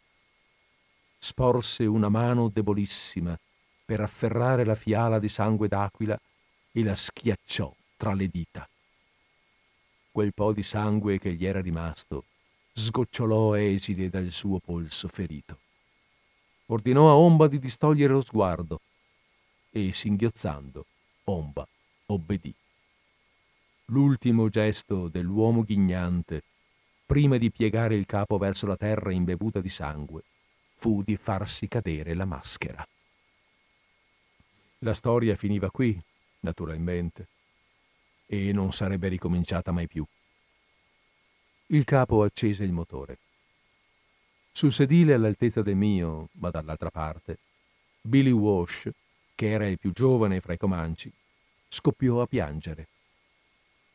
[1.19, 3.39] Sporse una mano debolissima
[3.85, 6.19] per afferrare la fiala di sangue d'aquila
[6.73, 8.67] e la schiacciò tra le dita.
[10.11, 12.25] Quel po' di sangue che gli era rimasto
[12.73, 15.62] sgocciolò esile dal suo polso ferito.
[16.67, 18.81] Ordinò a Omba di distogliere lo sguardo
[19.71, 20.87] e, singhiozzando,
[21.25, 21.67] Omba
[22.07, 22.55] obbedì.
[23.87, 26.43] L'ultimo gesto dell'uomo ghignante,
[27.05, 30.23] prima di piegare il capo verso la terra imbevuta di sangue,
[30.77, 32.87] fu di farsi cadere la maschera.
[34.79, 36.01] La storia finiva qui,
[36.41, 37.29] naturalmente,
[38.27, 40.05] e non sarebbe ricominciata mai più.
[41.67, 43.19] Il capo accese il motore.
[44.55, 47.39] Sul sedile all'altezza del mio, ma dall'altra parte,
[48.03, 48.91] Billy Walsh,
[49.35, 51.11] che era il più giovane fra i comanci,
[51.69, 52.89] scoppiò a piangere.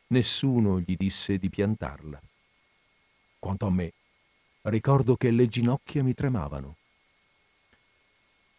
[0.08, 2.20] Nessuno gli disse di piantarla.
[3.38, 3.92] Quanto a me,
[4.62, 6.76] ricordo che le ginocchia mi tremavano.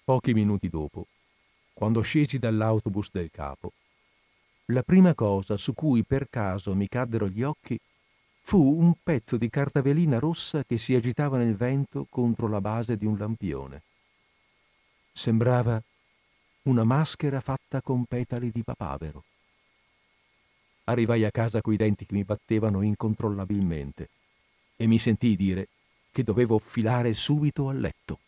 [0.06, 1.06] Pochi minuti dopo,
[1.74, 3.74] quando scesi dall'autobus del capo,
[4.68, 7.80] la prima cosa su cui per caso mi caddero gli occhi
[8.42, 13.06] fu un pezzo di cartavelina rossa che si agitava nel vento contro la base di
[13.06, 13.82] un lampione.
[15.12, 15.82] Sembrava
[16.64, 19.24] una maschera fatta con petali di papavero.
[20.86, 24.10] Arrivai a casa coi denti che mi battevano incontrollabilmente
[24.76, 25.68] e mi sentii dire
[26.12, 28.20] che dovevo filare subito a letto.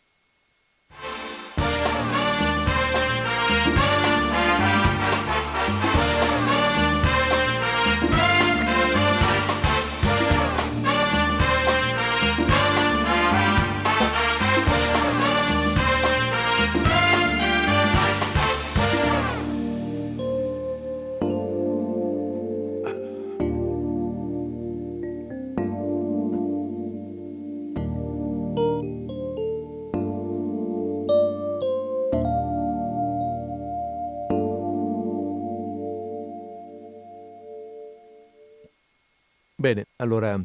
[39.62, 40.36] Bene, allora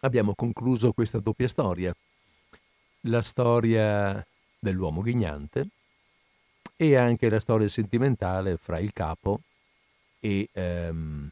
[0.00, 1.94] abbiamo concluso questa doppia storia.
[3.02, 4.26] La storia
[4.58, 5.68] dell'uomo ghignante
[6.74, 9.42] e anche la storia sentimentale fra il capo
[10.18, 11.28] e, um,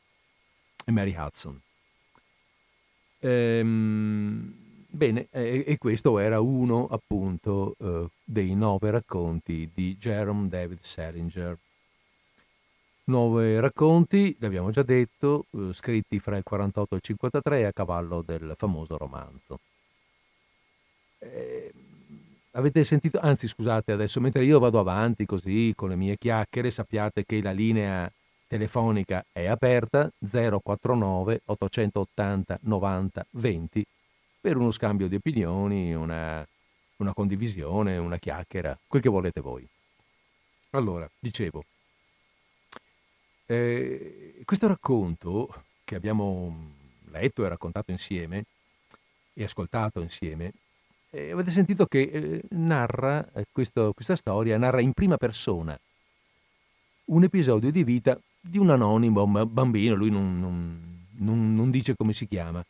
[0.84, 1.60] e Mary Hudson.
[3.18, 4.54] Ehm,
[4.86, 11.58] bene, e, e, questo era uno appunto uh, dei nove racconti di Jerome David Salinger
[13.10, 18.22] Nuovi racconti, l'abbiamo già detto, eh, scritti fra il 48 e il 53 a cavallo
[18.22, 19.58] del famoso romanzo.
[21.18, 21.72] Eh,
[22.52, 27.24] avete sentito, anzi scusate adesso, mentre io vado avanti così con le mie chiacchiere, sappiate
[27.26, 28.08] che la linea
[28.46, 33.86] telefonica è aperta 049 880 90 20
[34.40, 36.46] per uno scambio di opinioni, una,
[36.98, 39.66] una condivisione, una chiacchiera, quel che volete voi.
[40.70, 41.64] Allora, dicevo,
[43.50, 45.52] eh, questo racconto
[45.82, 46.70] che abbiamo
[47.10, 48.44] letto e raccontato insieme
[49.34, 50.52] e ascoltato insieme,
[51.10, 55.76] eh, avete sentito che eh, narra eh, questo, questa storia, narra in prima persona
[57.06, 62.12] un episodio di vita di un anonimo bambino, lui non, non, non, non dice come
[62.12, 62.64] si chiama,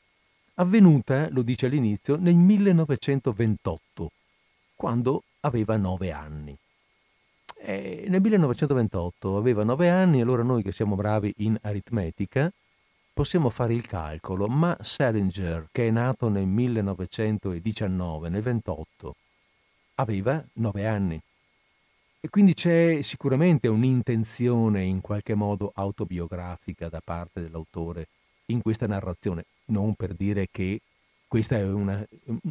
[0.54, 4.10] avvenuta, lo dice all'inizio, nel 1928,
[4.74, 6.56] quando aveva nove anni.
[7.62, 12.50] E nel 1928 aveva 9 anni, allora noi che siamo bravi in aritmetica
[13.12, 19.14] possiamo fare il calcolo, ma Salinger, che è nato nel 1919, nel 28,
[19.96, 21.20] aveva 9 anni.
[22.18, 28.08] E quindi c'è sicuramente un'intenzione in qualche modo autobiografica da parte dell'autore
[28.46, 30.80] in questa narrazione, non per dire che
[31.30, 32.04] questa è una,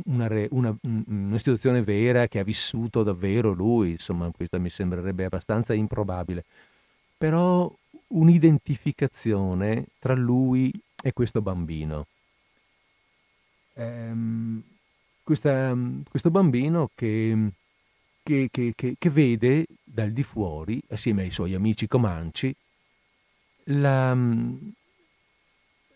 [0.05, 6.45] una, una, situazione vera che ha vissuto davvero lui, insomma, questa mi sembrerebbe abbastanza improbabile.
[7.17, 7.69] Però
[8.07, 10.71] un'identificazione tra lui
[11.03, 12.07] e questo bambino.
[13.73, 14.63] Ehm,
[15.23, 15.75] questa,
[16.09, 17.49] questo bambino che,
[18.23, 22.55] che, che, che, vede dal di fuori, assieme ai suoi amici comanci,
[23.65, 24.17] la,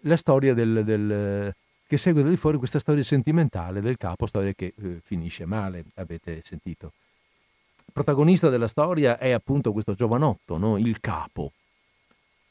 [0.02, 1.56] la storia del, del,
[1.94, 5.86] che segue da di fuori questa storia sentimentale del capo, storia che eh, finisce male,
[5.96, 6.92] avete sentito.
[7.92, 10.80] Protagonista della storia è appunto questo giovanotto, no?
[10.80, 11.52] il capo,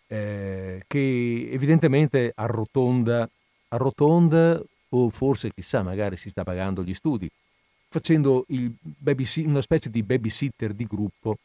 [0.06, 3.28] eh, che evidentemente arrotonda,
[3.70, 7.28] arrotonda o forse chissà, magari si sta pagando gli studi,
[7.88, 11.38] facendo una specie di babysitter di gruppo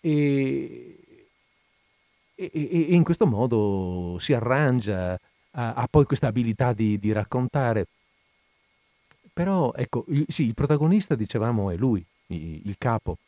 [0.00, 0.98] e,
[2.34, 5.16] e, e in questo modo si arrangia,
[5.74, 7.86] ha, poi questa abilità di, di, raccontare.
[9.32, 13.18] Però ecco, il, sì, il protagonista dicevamo è lui, il, il capo.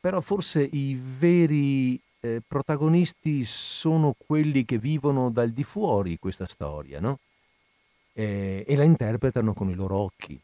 [0.00, 7.00] Però forse i veri eh, protagonisti sono quelli che vivono dal di fuori questa storia,
[7.00, 7.18] no?
[8.12, 10.38] eh, e la interpretano con i loro occhi.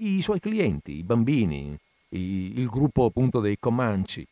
[0.00, 1.76] I suoi clienti, i bambini,
[2.10, 4.26] i, il gruppo appunto dei Comanci,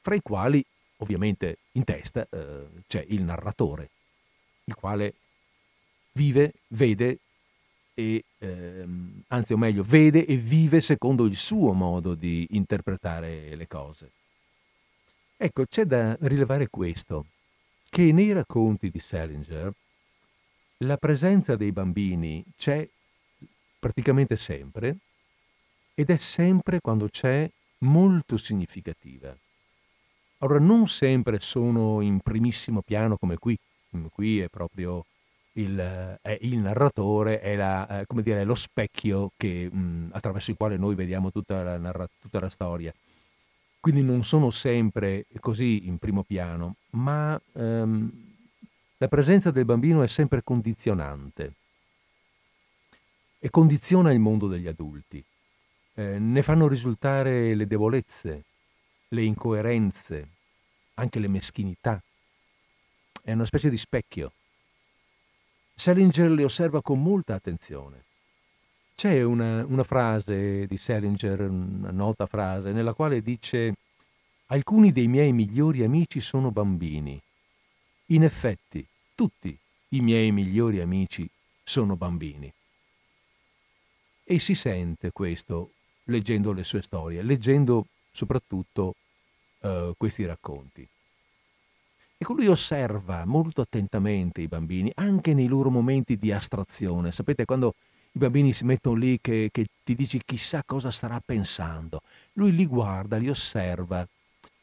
[0.00, 0.64] fra i quali
[0.98, 3.90] ovviamente in testa eh, c'è il narratore,
[4.68, 5.14] il quale
[6.12, 7.18] vive, vede
[7.94, 13.66] e, ehm, anzi o meglio, vede e vive secondo il suo modo di interpretare le
[13.66, 14.10] cose.
[15.36, 17.26] Ecco, c'è da rilevare questo,
[17.88, 19.72] che nei racconti di Salinger
[20.82, 22.86] la presenza dei bambini c'è
[23.80, 24.96] praticamente sempre
[25.94, 29.36] ed è sempre quando c'è molto significativa.
[30.38, 33.58] Ora, non sempre sono in primissimo piano come qui,
[34.12, 35.04] qui è proprio
[35.58, 40.76] il, è il narratore, è, la, eh, dire, lo specchio che, mh, attraverso il quale
[40.76, 42.92] noi vediamo tutta la, narra- tutta la, storia.
[43.80, 48.26] Quindi non sono sempre così in primo piano, ma ehm,
[48.98, 51.52] la presenza del bambino è sempre condizionante
[53.38, 55.22] e condiziona il mondo degli adulti.
[55.94, 58.44] Eh, ne fanno risultare le debolezze,
[59.08, 60.28] le incoerenze,
[60.94, 62.02] anche le meschinità.
[63.28, 64.32] È una specie di specchio.
[65.74, 68.04] Salinger le osserva con molta attenzione.
[68.94, 73.74] C'è una, una frase di Salinger, una nota frase, nella quale dice
[74.46, 77.20] alcuni dei miei migliori amici sono bambini
[78.06, 78.82] in effetti,
[79.14, 79.54] tutti
[79.88, 81.28] i miei migliori amici
[81.62, 82.50] sono bambini.
[84.24, 85.72] E si sente questo
[86.04, 88.94] leggendo le sue storie, leggendo soprattutto
[89.58, 90.88] uh, questi racconti.
[92.18, 97.12] Ecco, lui osserva molto attentamente i bambini, anche nei loro momenti di astrazione.
[97.12, 97.74] Sapete, quando
[98.12, 102.00] i bambini si mettono lì che, che ti dici chissà cosa starà pensando,
[102.32, 104.06] lui li guarda, li osserva,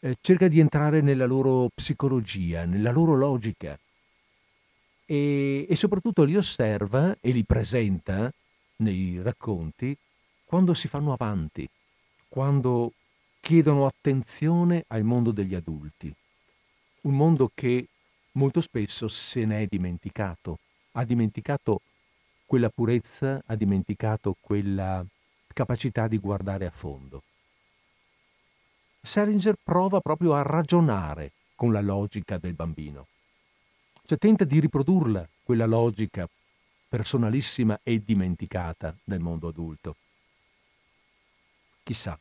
[0.01, 3.79] eh, cerca di entrare nella loro psicologia, nella loro logica
[5.05, 8.31] e, e soprattutto li osserva e li presenta
[8.77, 9.95] nei racconti
[10.43, 11.67] quando si fanno avanti,
[12.27, 12.91] quando
[13.39, 16.13] chiedono attenzione al mondo degli adulti,
[17.05, 17.87] un mondo che
[18.33, 20.59] molto spesso se ne è dimenticato,
[20.93, 21.81] ha dimenticato
[22.45, 25.05] quella purezza, ha dimenticato quella
[25.47, 27.23] capacità di guardare a fondo.
[29.01, 33.07] Salinger prova proprio a ragionare con la logica del bambino.
[34.05, 36.27] Cioè tenta di riprodurla, quella logica
[36.87, 39.95] personalissima e dimenticata del mondo adulto.
[41.83, 42.17] Chissà,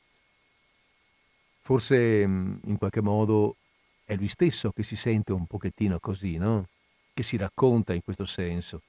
[1.61, 3.57] forse mm, in qualche modo
[4.05, 6.69] è lui stesso che si sente un pochettino così, no?
[7.13, 8.83] Che si racconta in questo senso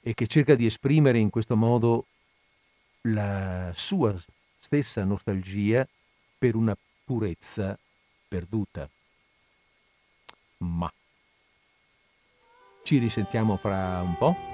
[0.00, 2.06] e che cerca di esprimere in questo modo
[3.02, 4.14] la sua
[4.58, 5.86] stessa nostalgia
[6.38, 7.78] per una purezza
[8.28, 8.88] perduta.
[10.58, 10.92] Ma
[12.82, 14.53] ci risentiamo fra un po'?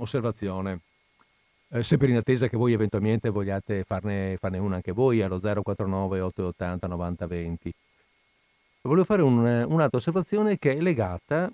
[0.00, 0.80] Osservazione,
[1.68, 6.20] eh, sempre in attesa che voi eventualmente vogliate farne, farne una anche voi allo 049
[6.20, 7.74] 880 9020.
[8.82, 11.50] Volevo fare un, un'altra osservazione che è legata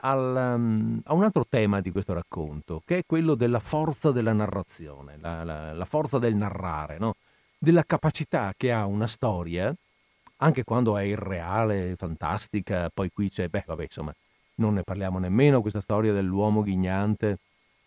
[0.00, 4.32] al, um, a un altro tema di questo racconto, che è quello della forza della
[4.32, 7.14] narrazione, la, la, la forza del narrare, no?
[7.58, 9.72] della capacità che ha una storia,
[10.38, 14.14] anche quando è irreale, fantastica, poi qui c'è, beh, vabbè, insomma,
[14.56, 17.38] non ne parliamo nemmeno, questa storia dell'uomo ghignante,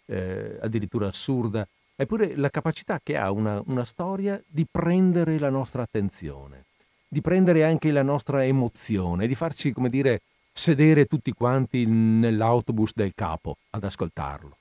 [0.06, 5.84] eh, addirittura assurda, eppure la capacità che ha una, una storia di prendere la nostra
[5.84, 6.66] attenzione,
[7.08, 10.22] di prendere anche la nostra emozione, di farci, come dire,
[10.52, 14.58] sedere tutti quanti nell'autobus del capo ad ascoltarlo.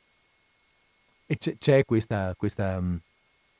[1.27, 2.83] E c'è, c'è questa, questa,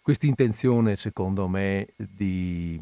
[0.01, 2.79] questa, intenzione, secondo me, di,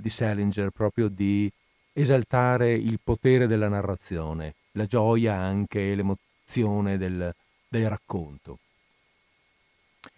[0.00, 1.50] di Salinger proprio di
[1.92, 7.34] esaltare il potere della narrazione, la gioia anche, l'emozione del,
[7.68, 8.58] del racconto.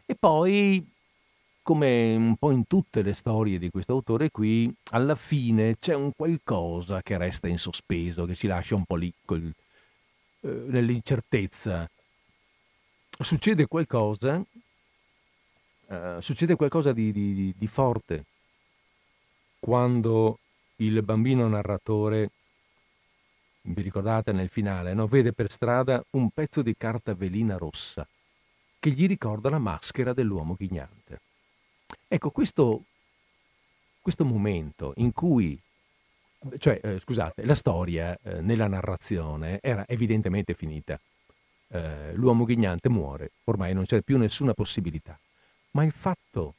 [0.06, 0.86] E poi
[1.68, 6.12] come un po' in tutte le storie di questo autore qui, alla fine c'è un
[6.16, 9.52] qualcosa che resta in sospeso, che ci lascia un po' lì col,
[10.40, 11.86] eh, nell'incertezza.
[13.20, 14.42] Succede qualcosa,
[15.88, 18.24] eh, succede qualcosa di, di, di forte
[19.58, 20.38] quando
[20.76, 22.30] il bambino narratore,
[23.62, 25.06] vi ricordate nel finale, no?
[25.06, 28.06] vede per strada un pezzo di carta velina rossa
[28.78, 31.20] che gli ricorda la maschera dell'uomo ghignante.
[32.06, 32.84] Ecco, questo,
[34.00, 35.60] questo momento in cui,
[36.58, 40.98] cioè, eh, scusate, la storia eh, nella narrazione era evidentemente finita.
[41.70, 45.18] Eh, l'uomo ghignante muore, ormai non c'è più nessuna possibilità.
[45.72, 46.54] Ma il fatto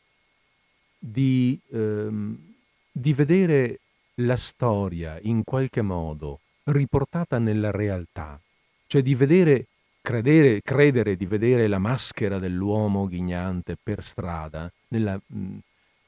[0.99, 2.53] di, ehm,
[2.91, 3.79] di vedere
[4.15, 6.41] la storia in qualche modo
[6.71, 8.39] riportata nella realtà,
[8.87, 9.67] cioè di vedere,
[10.01, 15.57] credere, credere di vedere la maschera dell'uomo ghignante per strada, nella, mh,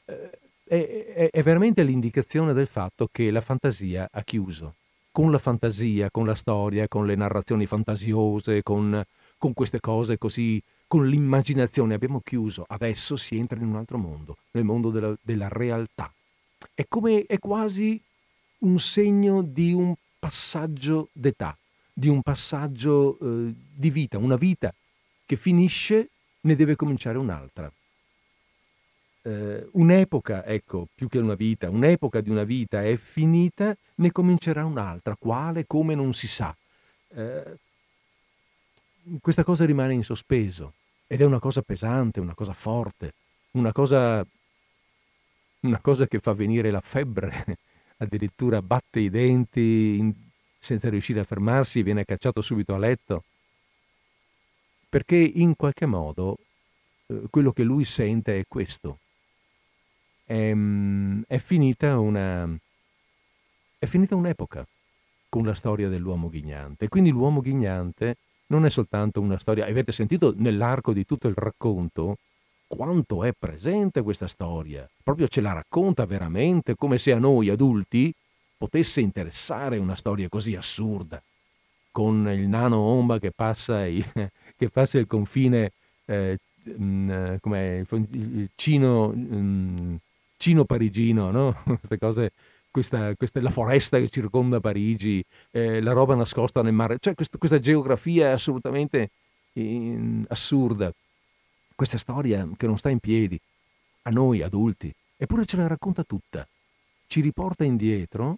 [0.05, 0.39] eh,
[0.71, 4.75] è, è, veramente l'indicazione del fatto che la fantasia ha chiuso.
[5.11, 9.03] Con la fantasia, con la storia, con le narrazioni fantasiose, con,
[9.37, 12.63] con queste cose così, con l'immaginazione abbiamo chiuso.
[12.65, 16.09] Adesso si entra in un altro mondo, nel mondo della, della realtà.
[16.73, 18.01] È come è quasi
[18.59, 21.57] un segno di un passaggio d'età,
[21.91, 24.73] di un passaggio eh, di vita, una vita
[25.25, 26.09] che finisce,
[26.41, 27.71] ne deve cominciare un'altra
[29.23, 34.65] eh, un'epoca, ecco, più che una vita, un'epoca di una vita è finita, ne comincerà
[34.65, 36.55] un'altra, quale, come non si sa.
[37.09, 37.57] Eh,
[39.19, 40.73] questa cosa rimane in sospeso
[41.07, 43.13] ed è una cosa pesante, una cosa forte,
[43.51, 44.25] una cosa,
[45.61, 47.57] una cosa che fa venire la febbre,
[48.01, 50.13] addirittura batte i denti in,
[50.59, 53.23] senza riuscire a fermarsi viene cacciato subito a letto,
[54.89, 56.37] perché in qualche modo
[57.07, 58.99] eh, quello che lui sente è questo
[60.25, 62.49] è, ehm, è, finita una,
[63.77, 64.65] è finita un'epoca
[65.29, 66.87] con la storia dell'uomo ghignante.
[66.89, 68.17] Quindi l'uomo ghignante
[68.47, 72.17] non è soltanto una storia, avete sentito nell'arco di tutto il racconto
[72.73, 78.13] quanto è presente questa storia, proprio ce la racconta veramente come se a noi adulti
[78.57, 81.21] potesse interessare una storia così assurda,
[81.91, 84.05] con il nano Omba che passa, il,
[84.55, 85.73] che passa il confine,
[86.05, 89.95] eh, mh, mm, il cino, mm,
[90.37, 91.53] Cino parigino, no?
[91.77, 92.31] Queste cose,
[92.71, 97.37] questa, questa, la foresta che circonda Parigi, eh, la roba nascosta nel mare, cioè questa,
[97.37, 99.11] questa geografia assolutamente
[99.53, 100.91] in, assurda,
[101.81, 103.41] questa storia che non sta in piedi,
[104.03, 106.47] a noi adulti, eppure ce la racconta tutta,
[107.07, 108.37] ci riporta indietro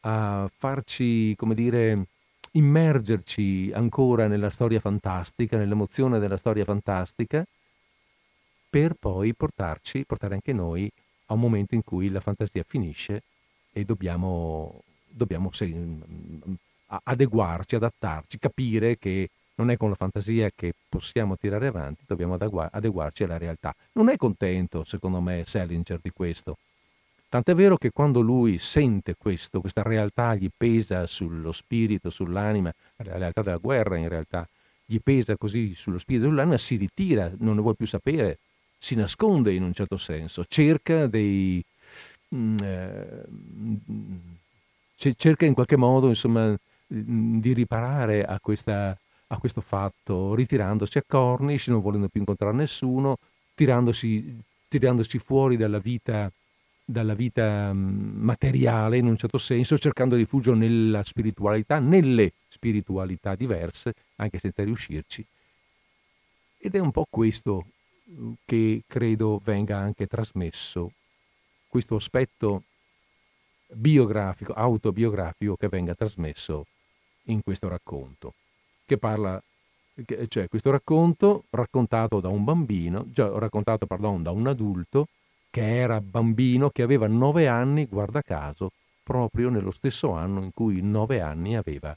[0.00, 2.06] a farci, come dire,
[2.52, 7.44] immergerci ancora nella storia fantastica, nell'emozione della storia fantastica,
[8.70, 10.90] per poi portarci, portare anche noi
[11.26, 13.22] a un momento in cui la fantasia finisce
[13.70, 15.70] e dobbiamo, dobbiamo se,
[16.86, 19.28] adeguarci, adattarci, capire che
[19.62, 23.72] non è con la fantasia che possiamo tirare avanti, dobbiamo adeguarci alla realtà.
[23.92, 26.58] Non è contento, secondo me, Salinger di questo.
[27.28, 33.16] Tant'è vero che quando lui sente questo, questa realtà gli pesa sullo spirito, sull'anima, la
[33.16, 34.46] realtà della guerra in realtà,
[34.84, 38.38] gli pesa così sullo spirito sull'anima, si ritira, non ne vuole più sapere,
[38.78, 41.64] si nasconde in un certo senso, cerca dei...
[42.34, 43.22] Mm, eh,
[45.16, 48.96] cerca in qualche modo insomma, mm, di riparare a, questa,
[49.32, 53.16] a, questo fatto, ritirandosi a Cornish, non volendo più incontrare nessuno,
[53.54, 56.30] tirandosi, tirandosi fuori dalla vita
[56.84, 63.94] dalla vita mm, materiale in un certo senso, cercando rifugio nella spiritualità, nelle spiritualità diverse,
[64.16, 65.24] anche senza riuscirci.
[66.58, 67.66] Ed è un po' questo
[68.10, 70.92] mm, che credo venga anche trasmesso,
[71.68, 72.64] questo aspetto
[73.72, 76.66] biografico, autobiografico che venga trasmesso
[77.26, 78.34] in questo racconto,
[78.92, 79.42] che parla,
[80.28, 85.08] cioè questo racconto raccontato da un bambino, cioè raccontato, pardon, da un adulto
[85.50, 90.80] che era bambino, che aveva nove anni, guarda caso, proprio nello stesso anno in cui
[90.80, 91.96] nove anni aveva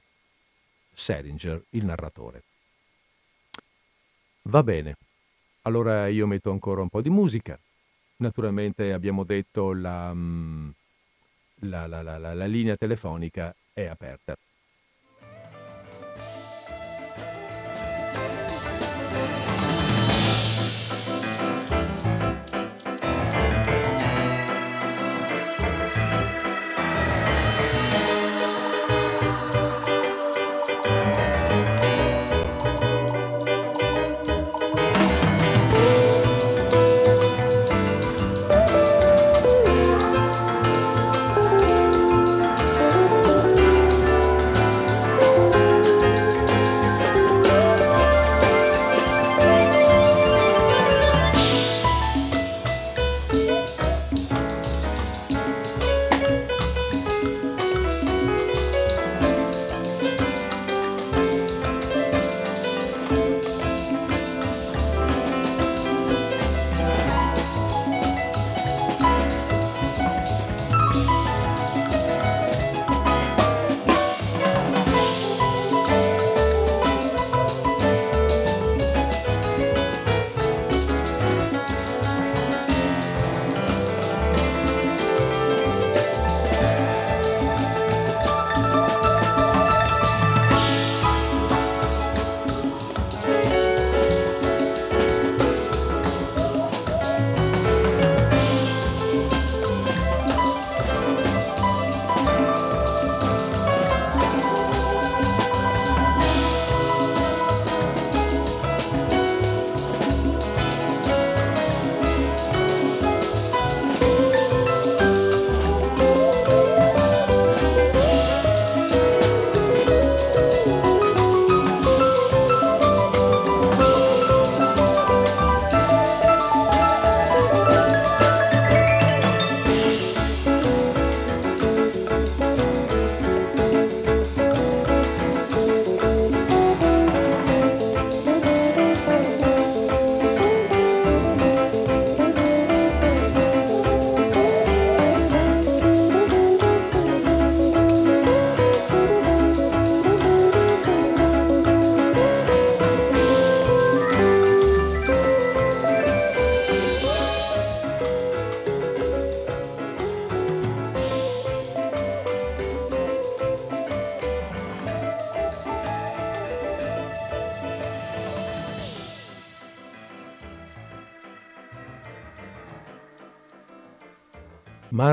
[0.94, 2.44] Salinger, il narratore.
[4.44, 4.96] Va bene,
[5.64, 7.60] allora io metto ancora un po' di musica.
[8.18, 10.70] Naturalmente abbiamo detto la, mm,
[11.62, 14.38] la, la, la linea telefonica è aperta.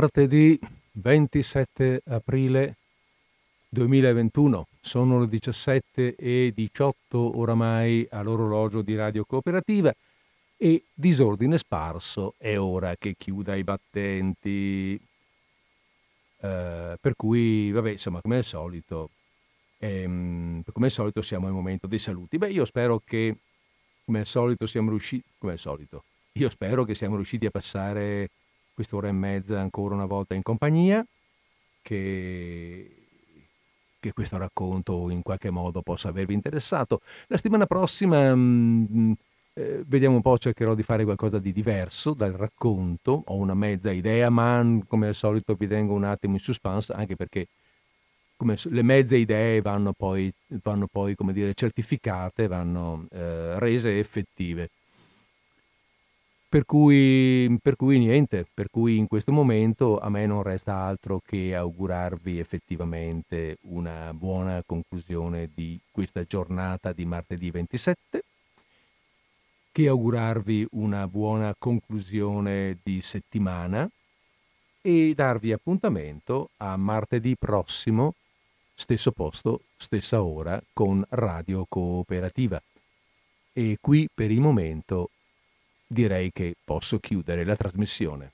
[0.02, 0.58] Martedì
[0.94, 2.74] 27 aprile
[3.68, 4.66] 2021.
[4.80, 9.94] Sono le 17 e 18 oramai all'orologio di Radio Cooperativa
[10.56, 15.00] e disordine sparso è ora che chiuda i battenti.
[16.40, 19.10] Eh, per cui, vabbè, insomma, come al solito,
[19.78, 22.38] ehm, come al solito siamo al momento dei saluti.
[22.38, 23.36] Beh, io spero che,
[24.04, 26.02] come al solito, siamo riusciti, come al solito,
[26.32, 28.30] io spero che siamo riusciti a passare
[28.74, 31.04] quest'ora e mezza ancora una volta in compagnia,
[31.82, 32.96] che,
[34.00, 37.00] che questo racconto in qualche modo possa avervi interessato.
[37.26, 39.12] La settimana prossima mh, mm,
[39.54, 43.90] eh, vediamo un po', cercherò di fare qualcosa di diverso dal racconto, ho una mezza
[43.90, 47.46] idea, ma come al solito vi tengo un attimo in suspense, anche perché
[48.36, 50.32] come le mezze idee vanno poi,
[50.62, 54.68] vanno poi dire, certificate, vanno eh, rese effettive.
[56.52, 61.22] Per cui, per cui niente, per cui in questo momento a me non resta altro
[61.24, 68.24] che augurarvi effettivamente una buona conclusione di questa giornata di martedì 27,
[69.72, 73.88] che augurarvi una buona conclusione di settimana
[74.82, 78.12] e darvi appuntamento a martedì prossimo,
[78.74, 82.60] stesso posto, stessa ora, con Radio Cooperativa.
[83.54, 85.08] E qui per il momento
[85.92, 88.32] direi che posso chiudere la trasmissione.